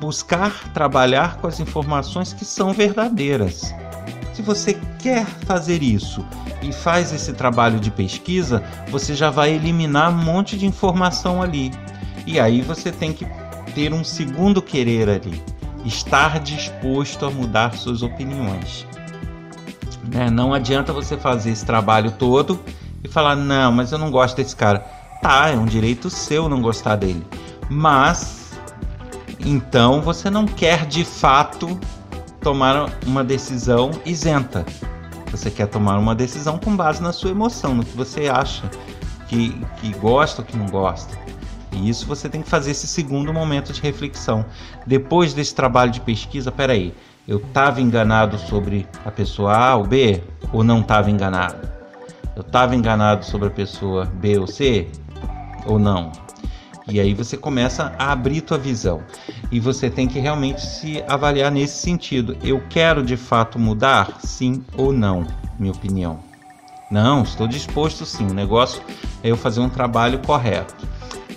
buscar 0.00 0.72
trabalhar 0.72 1.38
com 1.38 1.48
as 1.48 1.58
informações 1.58 2.32
que 2.32 2.44
são 2.44 2.72
verdadeiras. 2.72 3.74
Se 4.32 4.40
você 4.40 4.78
quer 5.00 5.26
fazer 5.26 5.82
isso 5.82 6.24
e 6.62 6.72
faz 6.72 7.12
esse 7.12 7.32
trabalho 7.32 7.80
de 7.80 7.90
pesquisa, 7.90 8.62
você 8.88 9.14
já 9.14 9.30
vai 9.30 9.52
eliminar 9.52 10.10
um 10.10 10.24
monte 10.24 10.56
de 10.56 10.64
informação 10.64 11.42
ali. 11.42 11.72
E 12.24 12.38
aí 12.38 12.62
você 12.62 12.92
tem 12.92 13.12
que 13.12 13.26
ter 13.74 13.92
um 13.92 14.04
segundo 14.04 14.62
querer 14.62 15.08
ali, 15.08 15.42
estar 15.84 16.40
disposto 16.40 17.26
a 17.26 17.30
mudar 17.30 17.74
suas 17.74 18.02
opiniões. 18.02 18.86
Né? 20.04 20.30
Não 20.30 20.52
adianta 20.52 20.92
você 20.92 21.16
fazer 21.16 21.50
esse 21.50 21.64
trabalho 21.64 22.10
todo 22.12 22.60
e 23.02 23.08
falar: 23.08 23.36
não, 23.36 23.72
mas 23.72 23.92
eu 23.92 23.98
não 23.98 24.10
gosto 24.10 24.36
desse 24.36 24.54
cara. 24.54 24.80
Tá, 25.20 25.50
é 25.50 25.56
um 25.56 25.66
direito 25.66 26.10
seu 26.10 26.48
não 26.48 26.60
gostar 26.60 26.96
dele. 26.96 27.24
Mas 27.70 28.52
então 29.40 30.00
você 30.00 30.28
não 30.28 30.46
quer 30.46 30.86
de 30.86 31.04
fato 31.04 31.78
tomar 32.40 32.90
uma 33.06 33.22
decisão 33.22 33.90
isenta. 34.04 34.64
Você 35.30 35.50
quer 35.50 35.66
tomar 35.66 35.98
uma 35.98 36.14
decisão 36.14 36.58
com 36.58 36.76
base 36.76 37.02
na 37.02 37.12
sua 37.12 37.30
emoção, 37.30 37.74
no 37.74 37.84
que 37.84 37.96
você 37.96 38.28
acha 38.28 38.68
que, 39.28 39.58
que 39.80 39.92
gosta 39.94 40.42
ou 40.42 40.46
que 40.46 40.56
não 40.56 40.66
gosta. 40.66 41.16
E 41.72 41.88
isso 41.88 42.06
você 42.06 42.28
tem 42.28 42.42
que 42.42 42.48
fazer 42.48 42.72
esse 42.72 42.86
segundo 42.86 43.32
momento 43.32 43.72
de 43.72 43.80
reflexão. 43.80 44.44
Depois 44.86 45.32
desse 45.32 45.54
trabalho 45.54 45.90
de 45.90 46.00
pesquisa, 46.00 46.52
peraí, 46.52 46.94
eu 47.26 47.38
estava 47.38 47.80
enganado 47.80 48.38
sobre 48.38 48.86
a 49.04 49.10
pessoa 49.10 49.56
A 49.56 49.76
ou 49.76 49.86
B 49.86 50.22
ou 50.52 50.62
não 50.62 50.80
estava 50.80 51.10
enganado? 51.10 51.68
Eu 52.34 52.42
estava 52.42 52.74
enganado 52.74 53.24
sobre 53.24 53.48
a 53.48 53.50
pessoa 53.50 54.04
B 54.04 54.38
ou 54.38 54.46
C 54.46 54.88
ou 55.66 55.78
não? 55.78 56.10
E 56.88 56.98
aí 57.00 57.14
você 57.14 57.36
começa 57.36 57.94
a 57.98 58.12
abrir 58.12 58.40
tua 58.40 58.58
visão. 58.58 59.02
E 59.50 59.60
você 59.60 59.88
tem 59.88 60.08
que 60.08 60.18
realmente 60.18 60.60
se 60.60 61.02
avaliar 61.08 61.50
nesse 61.50 61.78
sentido. 61.78 62.36
Eu 62.42 62.62
quero 62.68 63.02
de 63.02 63.16
fato 63.16 63.58
mudar? 63.58 64.18
Sim 64.24 64.64
ou 64.76 64.92
não? 64.92 65.26
Minha 65.58 65.72
opinião. 65.72 66.18
Não, 66.90 67.22
estou 67.22 67.46
disposto 67.46 68.04
sim. 68.04 68.26
O 68.26 68.34
negócio 68.34 68.82
é 69.22 69.30
eu 69.30 69.36
fazer 69.36 69.60
um 69.60 69.68
trabalho 69.68 70.18
correto. 70.18 70.74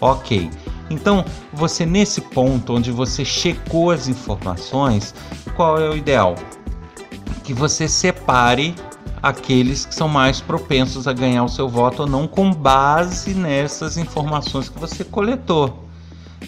Ok. 0.02 0.50
Então, 0.90 1.26
você 1.52 1.86
nesse 1.86 2.22
ponto 2.22 2.74
onde 2.74 2.92
você 2.92 3.26
checou 3.26 3.92
as 3.92 4.08
informações, 4.08 5.16
qual 5.56 5.80
é 5.80 5.90
o 5.90 5.96
ideal? 5.96 6.36
Que 7.44 7.54
você 7.54 7.88
separe 7.88 8.76
aqueles 9.22 9.86
que 9.86 9.96
são 9.96 10.08
mais 10.08 10.40
propensos 10.40 11.08
a 11.08 11.14
ganhar 11.14 11.44
o 11.44 11.50
seu 11.50 11.68
voto 11.68 12.04
ou 12.04 12.08
não 12.08 12.28
com 12.28 12.52
base 12.52 13.34
nessas 13.34 13.98
informações 13.98 14.70
que 14.70 14.80
você 14.80 15.04
coletou. 15.04 15.86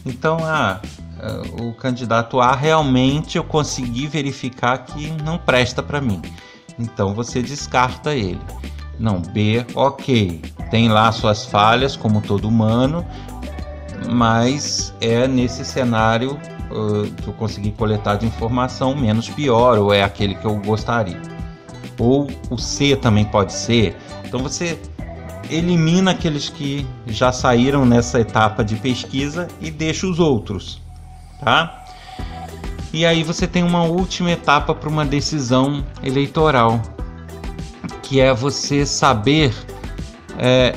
Então, 0.06 0.38
ah, 0.44 0.80
eh, 1.20 1.63
o 1.63 1.74
candidato 1.74 2.39
A 2.39 2.56
realmente 2.56 3.38
eu 3.38 3.44
consegui 3.44 4.06
verificar 4.06 4.77
que 4.80 5.10
não 5.24 5.38
presta 5.39 5.82
para 5.82 6.00
mim. 6.00 6.22
Então 6.77 7.13
você 7.13 7.42
descarta 7.42 8.13
ele. 8.13 8.42
Não, 9.00 9.20
B, 9.20 9.66
ok, 9.75 10.42
tem 10.70 10.89
lá 10.89 11.12
suas 11.12 11.46
falhas, 11.46 11.96
como 11.96 12.22
todo 12.22 12.48
humano, 12.48 13.06
mas 14.10 14.94
é 15.01 15.27
nesse 15.27 15.63
cenário 15.66 16.39
uh, 16.72 17.12
que 17.22 17.27
eu 17.27 17.34
consegui 17.34 17.72
coletar 17.72 18.16
de 18.16 18.25
informação 18.25 18.96
menos 18.96 19.30
pior, 19.30 19.77
ou 19.77 19.94
é 19.94 20.04
aquele 20.04 20.36
que 20.36 20.46
eu 20.46 20.56
gostaria 20.58 21.38
ou 22.00 22.27
o 22.50 22.57
C 22.57 22.96
também 22.96 23.25
pode 23.25 23.53
ser. 23.53 23.96
Então 24.25 24.40
você 24.40 24.79
elimina 25.50 26.12
aqueles 26.12 26.50
que 26.50 26.86
já 27.07 27.31
saíram 27.31 27.86
nessa 27.86 28.20
etapa 28.20 28.64
de 28.64 28.75
pesquisa 28.75 29.48
e 29.62 29.72
deixa 29.72 30.05
os 30.05 30.20
outros, 30.20 30.81
tá? 31.40 31.86
E 32.94 33.05
aí 33.05 33.24
você 33.24 33.48
tem 33.48 33.64
uma 33.64 33.83
última 33.83 34.31
etapa 34.31 34.74
para 34.74 34.90
uma 34.90 35.05
decisão 35.05 35.83
eleitoral, 36.03 36.81
que 38.01 38.20
é 38.20 38.33
você 38.33 38.86
saber 38.86 39.53
é, 40.38 40.75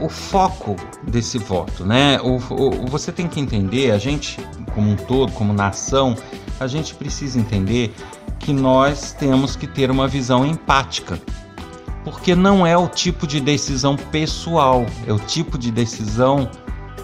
o 0.00 0.08
foco 0.08 0.76
desse 1.02 1.38
voto, 1.38 1.84
né? 1.84 2.20
O, 2.20 2.36
o, 2.36 2.86
você 2.86 3.10
tem 3.10 3.26
que 3.26 3.40
entender, 3.40 3.90
a 3.90 3.98
gente 3.98 4.40
como 4.74 4.90
um 4.90 4.96
todo, 4.96 5.32
como 5.32 5.52
nação, 5.52 6.14
a 6.60 6.66
gente 6.66 6.94
precisa 6.94 7.38
entender 7.38 7.94
que 8.38 8.52
nós 8.52 9.12
temos 9.12 9.56
que 9.56 9.66
ter 9.66 9.90
uma 9.90 10.06
visão 10.06 10.44
empática, 10.44 11.18
porque 12.04 12.34
não 12.34 12.66
é 12.66 12.76
o 12.76 12.86
tipo 12.86 13.26
de 13.26 13.40
decisão 13.40 13.96
pessoal, 13.96 14.84
é 15.06 15.12
o 15.12 15.18
tipo 15.18 15.56
de 15.56 15.70
decisão 15.70 16.48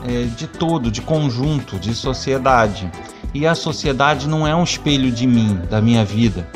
é, 0.07 0.25
de 0.25 0.47
todo, 0.47 0.91
de 0.91 1.01
conjunto, 1.01 1.79
de 1.79 1.95
sociedade. 1.95 2.91
E 3.35 3.47
a 3.47 3.55
sociedade 3.55 4.29
não 4.29 4.47
é 4.47 4.55
um 4.55 4.63
espelho 4.63 5.11
de 5.11 5.27
mim, 5.27 5.59
da 5.71 5.81
minha 5.81 6.05
vida. 6.05 6.47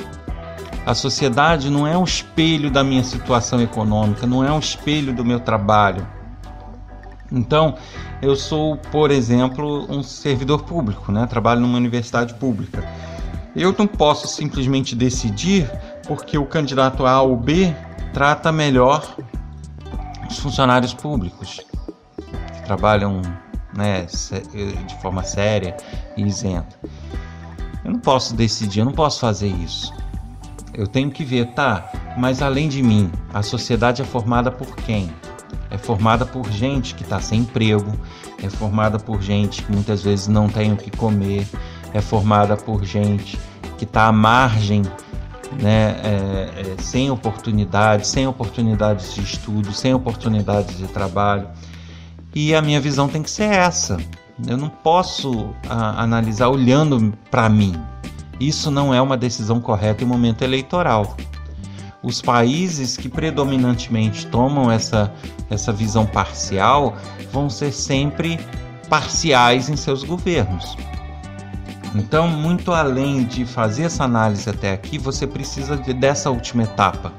A 0.84 0.94
sociedade 0.94 1.70
não 1.70 1.86
é 1.86 1.96
um 1.96 2.04
espelho 2.04 2.70
da 2.70 2.84
minha 2.84 3.02
situação 3.02 3.60
econômica, 3.60 4.26
não 4.26 4.44
é 4.44 4.52
um 4.52 4.58
espelho 4.58 5.12
do 5.12 5.24
meu 5.24 5.40
trabalho. 5.40 6.06
Então, 7.30 7.74
eu 8.22 8.36
sou, 8.36 8.76
por 8.76 9.10
exemplo, 9.10 9.86
um 9.90 10.02
servidor 10.02 10.62
público, 10.62 11.10
né? 11.10 11.26
trabalho 11.26 11.60
numa 11.60 11.76
universidade 11.76 12.34
pública. 12.34 12.86
Eu 13.54 13.74
não 13.76 13.86
posso 13.86 14.28
simplesmente 14.28 14.94
decidir 14.94 15.70
porque 16.06 16.38
o 16.38 16.46
candidato 16.46 17.06
A 17.06 17.22
ou 17.22 17.36
B 17.36 17.74
trata 18.12 18.52
melhor 18.52 19.16
os 20.28 20.38
funcionários 20.38 20.92
públicos 20.94 21.60
que 22.54 22.62
trabalham 22.64 23.22
né, 23.76 24.06
de 24.06 25.00
forma 25.00 25.22
séria 25.22 25.76
e 26.16 26.22
isenta. 26.22 26.78
Eu 27.84 27.92
não 27.92 28.00
posso 28.00 28.34
decidir, 28.34 28.80
eu 28.80 28.84
não 28.84 28.92
posso 28.92 29.20
fazer 29.20 29.48
isso. 29.48 29.92
Eu 30.74 30.86
tenho 30.86 31.10
que 31.10 31.24
ver, 31.24 31.52
tá, 31.52 31.90
mas 32.18 32.42
além 32.42 32.68
de 32.68 32.82
mim, 32.82 33.10
a 33.32 33.42
sociedade 33.42 34.02
é 34.02 34.04
formada 34.04 34.50
por 34.50 34.74
quem? 34.76 35.10
É 35.70 35.78
formada 35.78 36.24
por 36.24 36.50
gente 36.50 36.94
que 36.94 37.02
está 37.02 37.20
sem 37.20 37.40
emprego, 37.40 37.92
é 38.42 38.48
formada 38.48 38.98
por 38.98 39.20
gente 39.20 39.62
que 39.62 39.72
muitas 39.72 40.02
vezes 40.02 40.28
não 40.28 40.48
tem 40.48 40.72
o 40.72 40.76
que 40.76 40.90
comer, 40.90 41.46
é 41.92 42.00
formada 42.00 42.56
por 42.56 42.84
gente 42.84 43.38
que 43.76 43.84
está 43.84 44.06
à 44.06 44.12
margem, 44.12 44.82
né, 45.60 45.96
é, 46.02 46.74
é, 46.78 46.82
sem 46.82 47.10
oportunidades, 47.10 48.08
sem 48.08 48.26
oportunidades 48.26 49.14
de 49.14 49.22
estudo, 49.22 49.72
sem 49.72 49.94
oportunidades 49.94 50.78
de 50.78 50.86
trabalho. 50.86 51.48
E 52.34 52.54
a 52.54 52.60
minha 52.60 52.80
visão 52.80 53.08
tem 53.08 53.22
que 53.22 53.30
ser 53.30 53.50
essa. 53.50 53.96
Eu 54.46 54.56
não 54.56 54.68
posso 54.68 55.50
a, 55.68 56.02
analisar 56.02 56.48
olhando 56.48 57.14
para 57.30 57.48
mim. 57.48 57.74
Isso 58.38 58.70
não 58.70 58.92
é 58.92 59.00
uma 59.00 59.16
decisão 59.16 59.60
correta 59.60 60.04
em 60.04 60.06
momento 60.06 60.42
eleitoral. 60.42 61.16
Os 62.06 62.22
países 62.22 62.96
que 62.96 63.08
predominantemente 63.08 64.28
tomam 64.28 64.70
essa, 64.70 65.12
essa 65.50 65.72
visão 65.72 66.06
parcial 66.06 66.96
vão 67.32 67.50
ser 67.50 67.72
sempre 67.72 68.38
parciais 68.88 69.68
em 69.68 69.74
seus 69.74 70.04
governos. 70.04 70.76
Então, 71.96 72.28
muito 72.28 72.70
além 72.70 73.24
de 73.24 73.44
fazer 73.44 73.82
essa 73.82 74.04
análise 74.04 74.48
até 74.48 74.72
aqui, 74.72 74.98
você 74.98 75.26
precisa 75.26 75.76
de, 75.76 75.92
dessa 75.92 76.30
última 76.30 76.62
etapa. 76.62 77.12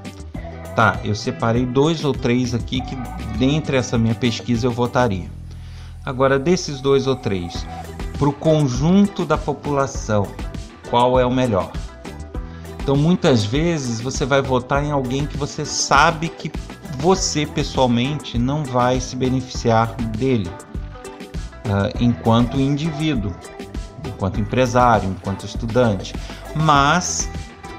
Tá, 0.74 0.98
eu 1.04 1.16
separei 1.16 1.66
dois 1.66 2.06
ou 2.06 2.14
três 2.14 2.54
aqui 2.54 2.80
que 2.80 2.96
dentre 3.38 3.76
essa 3.76 3.98
minha 3.98 4.16
pesquisa 4.16 4.68
eu 4.68 4.72
votaria. 4.72 5.30
Agora, 6.06 6.40
desses 6.40 6.80
dois 6.80 7.08
ou 7.08 7.16
três, 7.18 7.68
para 8.18 8.30
o 8.30 8.32
conjunto 8.32 9.26
da 9.26 9.38
população, 9.38 10.26
qual 10.90 11.20
é 11.20 11.26
o 11.26 11.32
melhor? 11.32 11.74
Então, 12.88 12.96
muitas 12.96 13.44
vezes 13.44 14.00
você 14.00 14.26
vai 14.26 14.42
votar 14.42 14.82
em 14.82 14.92
alguém 14.92 15.26
que 15.26 15.36
você 15.36 15.66
sabe 15.66 16.30
que 16.30 16.50
você 17.00 17.46
pessoalmente 17.46 18.38
não 18.38 18.64
vai 18.64 19.02
se 19.02 19.14
beneficiar 19.14 19.94
dele 20.18 20.50
uh, 21.66 21.92
enquanto 22.00 22.58
indivíduo 22.58 23.36
enquanto 24.06 24.40
empresário, 24.40 25.10
enquanto 25.10 25.46
estudante, 25.46 26.16
mas 26.56 27.30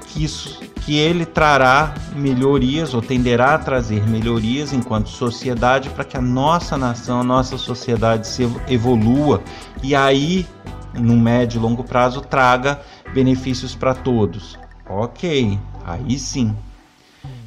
que 0.09 0.23
isso 0.23 0.59
que 0.85 0.95
ele 0.95 1.25
trará 1.25 1.95
melhorias 2.15 2.93
ou 2.93 3.01
tenderá 3.01 3.55
a 3.55 3.57
trazer 3.57 4.07
melhorias 4.07 4.73
enquanto 4.73 5.09
sociedade 5.09 5.89
para 5.89 6.03
que 6.03 6.17
a 6.17 6.21
nossa 6.21 6.77
nação, 6.77 7.21
a 7.21 7.23
nossa 7.23 7.57
sociedade 7.57 8.27
se 8.27 8.43
evolua 8.67 9.41
e 9.81 9.95
aí 9.95 10.45
no 10.93 11.17
médio 11.17 11.57
e 11.57 11.61
longo 11.63 11.83
prazo 11.83 12.21
traga 12.21 12.79
benefícios 13.11 13.73
para 13.73 13.95
todos. 13.95 14.68
OK, 14.89 15.59
aí 15.85 16.19
sim. 16.19 16.55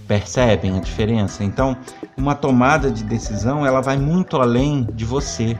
Percebem 0.06 0.76
a 0.76 0.80
diferença? 0.80 1.42
Então, 1.42 1.76
uma 2.16 2.34
tomada 2.34 2.90
de 2.90 3.02
decisão, 3.04 3.66
ela 3.66 3.80
vai 3.80 3.96
muito 3.96 4.36
além 4.36 4.84
de 4.94 5.04
você. 5.04 5.58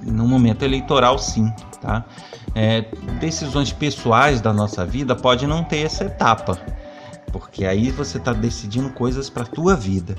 No 0.00 0.26
momento 0.26 0.62
eleitoral, 0.62 1.18
sim 1.18 1.52
tá? 1.82 2.04
É, 2.54 2.82
decisões 3.18 3.72
pessoais 3.72 4.40
da 4.40 4.52
nossa 4.52 4.86
vida 4.86 5.16
pode 5.16 5.46
não 5.46 5.64
ter 5.64 5.84
essa 5.84 6.04
etapa, 6.04 6.58
porque 7.32 7.64
aí 7.64 7.90
você 7.90 8.18
está 8.18 8.32
decidindo 8.32 8.90
coisas 8.90 9.28
para 9.28 9.42
a 9.42 9.46
tua 9.46 9.74
vida. 9.74 10.16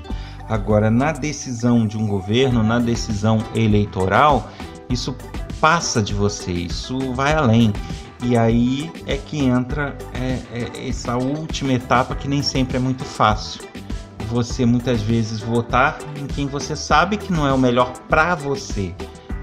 Agora, 0.48 0.90
na 0.90 1.10
decisão 1.10 1.86
de 1.86 1.96
um 1.96 2.06
governo, 2.06 2.62
na 2.62 2.78
decisão 2.78 3.38
eleitoral, 3.54 4.50
isso 4.90 5.16
passa 5.60 6.02
de 6.02 6.12
você, 6.12 6.52
isso 6.52 7.14
vai 7.14 7.32
além. 7.32 7.72
E 8.24 8.38
aí 8.38 8.90
é 9.06 9.18
que 9.18 9.38
entra 9.44 9.94
é, 10.14 10.40
é, 10.50 10.88
essa 10.88 11.14
última 11.18 11.74
etapa 11.74 12.14
que 12.14 12.26
nem 12.26 12.42
sempre 12.42 12.78
é 12.78 12.80
muito 12.80 13.04
fácil. 13.04 13.60
Você 14.30 14.64
muitas 14.64 15.02
vezes 15.02 15.40
votar 15.40 15.98
em 16.18 16.26
quem 16.26 16.46
você 16.46 16.74
sabe 16.74 17.18
que 17.18 17.30
não 17.30 17.46
é 17.46 17.52
o 17.52 17.58
melhor 17.58 17.92
para 18.08 18.34
você, 18.34 18.94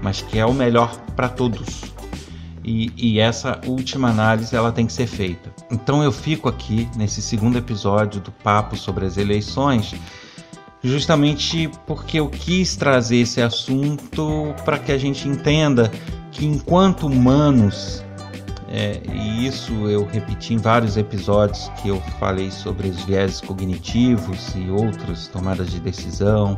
mas 0.02 0.20
que 0.20 0.36
é 0.36 0.44
o 0.44 0.52
melhor 0.52 0.96
para 1.14 1.28
todos. 1.28 1.82
E, 2.64 2.92
e, 2.96 3.20
essa 3.20 3.60
última 3.66 4.10
análise 4.10 4.54
ela 4.54 4.72
tem 4.72 4.86
que 4.86 4.92
ser 4.92 5.06
feita. 5.06 5.52
Então 5.70 6.02
eu 6.02 6.10
fico 6.10 6.48
aqui 6.48 6.88
nesse 6.96 7.22
segundo 7.22 7.58
episódio 7.58 8.20
do 8.20 8.32
papo 8.32 8.76
sobre 8.76 9.06
as 9.06 9.16
eleições, 9.16 9.94
justamente 10.82 11.70
porque 11.86 12.18
eu 12.18 12.28
quis 12.28 12.74
trazer 12.74 13.18
esse 13.18 13.40
assunto 13.40 14.54
para 14.64 14.78
que 14.78 14.90
a 14.90 14.98
gente 14.98 15.28
entenda 15.28 15.90
que 16.30 16.46
enquanto 16.46 17.06
humanos 17.06 18.04
é, 18.74 19.02
e 19.12 19.46
isso 19.46 19.70
eu 19.86 20.06
repeti 20.06 20.54
em 20.54 20.56
vários 20.56 20.96
episódios 20.96 21.70
que 21.82 21.88
eu 21.88 22.00
falei 22.18 22.50
sobre 22.50 22.88
os 22.88 23.04
viéses 23.04 23.38
cognitivos 23.38 24.54
e 24.56 24.70
outras 24.70 25.28
tomadas 25.28 25.70
de 25.70 25.78
decisão. 25.78 26.56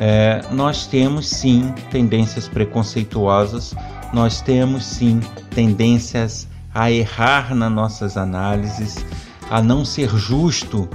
É, 0.00 0.40
nós 0.50 0.86
temos 0.86 1.28
sim 1.28 1.74
tendências 1.90 2.48
preconceituosas, 2.48 3.74
nós 4.14 4.40
temos 4.40 4.86
sim 4.86 5.20
tendências 5.50 6.48
a 6.74 6.90
errar 6.90 7.54
nas 7.54 7.70
nossas 7.70 8.16
análises, 8.16 9.04
a 9.50 9.60
não 9.60 9.84
ser 9.84 10.08
justo 10.16 10.88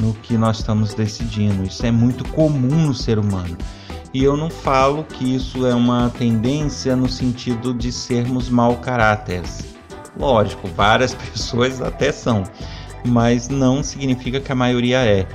no 0.00 0.14
que 0.14 0.38
nós 0.38 0.60
estamos 0.60 0.94
decidindo. 0.94 1.62
Isso 1.62 1.84
é 1.84 1.90
muito 1.90 2.26
comum 2.30 2.86
no 2.86 2.94
ser 2.94 3.18
humano. 3.18 3.58
E 4.14 4.24
eu 4.24 4.34
não 4.34 4.48
falo 4.48 5.04
que 5.04 5.34
isso 5.34 5.66
é 5.66 5.74
uma 5.74 6.08
tendência 6.08 6.96
no 6.96 7.08
sentido 7.08 7.74
de 7.74 7.92
sermos 7.92 8.48
mau 8.48 8.76
caráteres. 8.76 9.73
Lógico, 10.16 10.68
várias 10.68 11.14
pessoas 11.32 11.80
até 11.80 12.12
são, 12.12 12.44
mas 13.04 13.48
não 13.48 13.82
significa 13.82 14.40
que 14.40 14.52
a 14.52 14.54
maioria 14.54 15.04
é. 15.04 15.26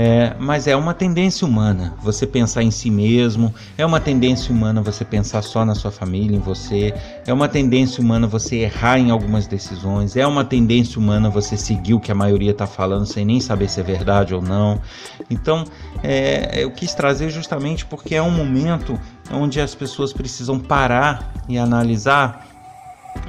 É, 0.00 0.36
mas 0.38 0.68
é 0.68 0.76
uma 0.76 0.94
tendência 0.94 1.46
humana 1.46 1.94
você 2.02 2.26
pensar 2.26 2.62
em 2.62 2.70
si 2.70 2.88
mesmo, 2.90 3.52
é 3.76 3.84
uma 3.84 3.98
tendência 3.98 4.54
humana 4.54 4.80
você 4.80 5.04
pensar 5.04 5.42
só 5.42 5.64
na 5.64 5.74
sua 5.74 5.90
família, 5.90 6.36
em 6.36 6.40
você, 6.40 6.94
é 7.26 7.32
uma 7.32 7.48
tendência 7.48 8.00
humana 8.00 8.26
você 8.26 8.58
errar 8.58 8.98
em 8.98 9.10
algumas 9.10 9.48
decisões, 9.48 10.14
é 10.14 10.26
uma 10.26 10.44
tendência 10.44 11.00
humana 11.00 11.28
você 11.30 11.56
seguir 11.56 11.94
o 11.94 12.00
que 12.00 12.12
a 12.12 12.14
maioria 12.14 12.52
está 12.52 12.66
falando 12.66 13.06
sem 13.06 13.24
nem 13.24 13.40
saber 13.40 13.68
se 13.68 13.80
é 13.80 13.82
verdade 13.82 14.34
ou 14.34 14.42
não. 14.42 14.80
Então, 15.28 15.64
é, 16.02 16.62
eu 16.62 16.70
quis 16.70 16.94
trazer 16.94 17.30
justamente 17.30 17.84
porque 17.84 18.14
é 18.14 18.22
um 18.22 18.30
momento 18.30 18.96
onde 19.32 19.60
as 19.60 19.74
pessoas 19.74 20.12
precisam 20.12 20.60
parar 20.60 21.32
e 21.48 21.58
analisar 21.58 22.47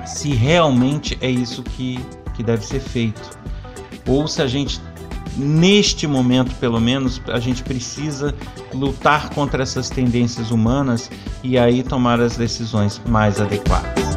se 0.05 0.33
realmente 0.33 1.17
é 1.21 1.29
isso 1.29 1.63
que, 1.63 1.99
que 2.35 2.43
deve 2.43 2.65
ser 2.65 2.79
feito. 2.79 3.37
Ou 4.07 4.27
se 4.27 4.41
a 4.41 4.47
gente, 4.47 4.81
neste 5.37 6.07
momento 6.07 6.55
pelo 6.55 6.79
menos, 6.79 7.21
a 7.27 7.39
gente 7.39 7.63
precisa 7.63 8.33
lutar 8.73 9.29
contra 9.29 9.63
essas 9.63 9.89
tendências 9.89 10.51
humanas 10.51 11.09
e 11.43 11.57
aí 11.57 11.83
tomar 11.83 12.19
as 12.19 12.35
decisões 12.35 13.01
mais 13.07 13.39
adequadas. 13.39 14.09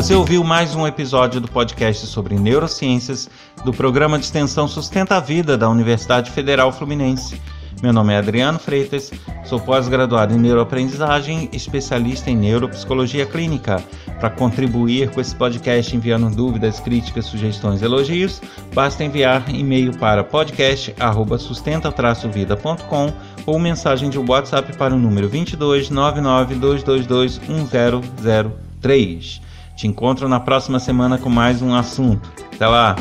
Você 0.00 0.14
ouviu 0.14 0.42
mais 0.42 0.74
um 0.74 0.86
episódio 0.86 1.42
do 1.42 1.48
podcast 1.48 2.06
sobre 2.06 2.34
neurociências 2.34 3.28
do 3.64 3.70
programa 3.70 4.18
de 4.18 4.24
extensão 4.24 4.66
Sustenta 4.66 5.16
a 5.16 5.20
Vida 5.20 5.58
da 5.58 5.68
Universidade 5.68 6.30
Federal 6.30 6.72
Fluminense. 6.72 7.38
Meu 7.82 7.92
nome 7.92 8.12
é 8.12 8.18
Adriano 8.18 8.58
Freitas, 8.58 9.10
sou 9.44 9.58
pós-graduado 9.58 10.34
em 10.34 10.38
neuroaprendizagem, 10.38 11.48
especialista 11.52 12.30
em 12.30 12.36
neuropsicologia 12.36 13.24
clínica. 13.24 13.82
Para 14.18 14.28
contribuir 14.28 15.08
com 15.10 15.20
esse 15.20 15.34
podcast 15.34 15.96
enviando 15.96 16.28
dúvidas, 16.34 16.78
críticas, 16.78 17.24
sugestões, 17.24 17.80
elogios, 17.80 18.42
basta 18.74 19.02
enviar 19.02 19.48
e-mail 19.48 19.96
para 19.96 20.22
podcast@sustenta-vida.com 20.22 23.12
ou 23.46 23.58
mensagem 23.58 24.10
de 24.10 24.18
WhatsApp 24.18 24.76
para 24.76 24.94
o 24.94 24.98
número 24.98 25.26
22 25.28 25.88
99222 25.88 27.40
1003. 27.48 29.40
Te 29.74 29.86
encontro 29.86 30.28
na 30.28 30.38
próxima 30.38 30.78
semana 30.78 31.16
com 31.16 31.30
mais 31.30 31.62
um 31.62 31.74
assunto. 31.74 32.30
Até 32.54 32.66
lá! 32.66 32.94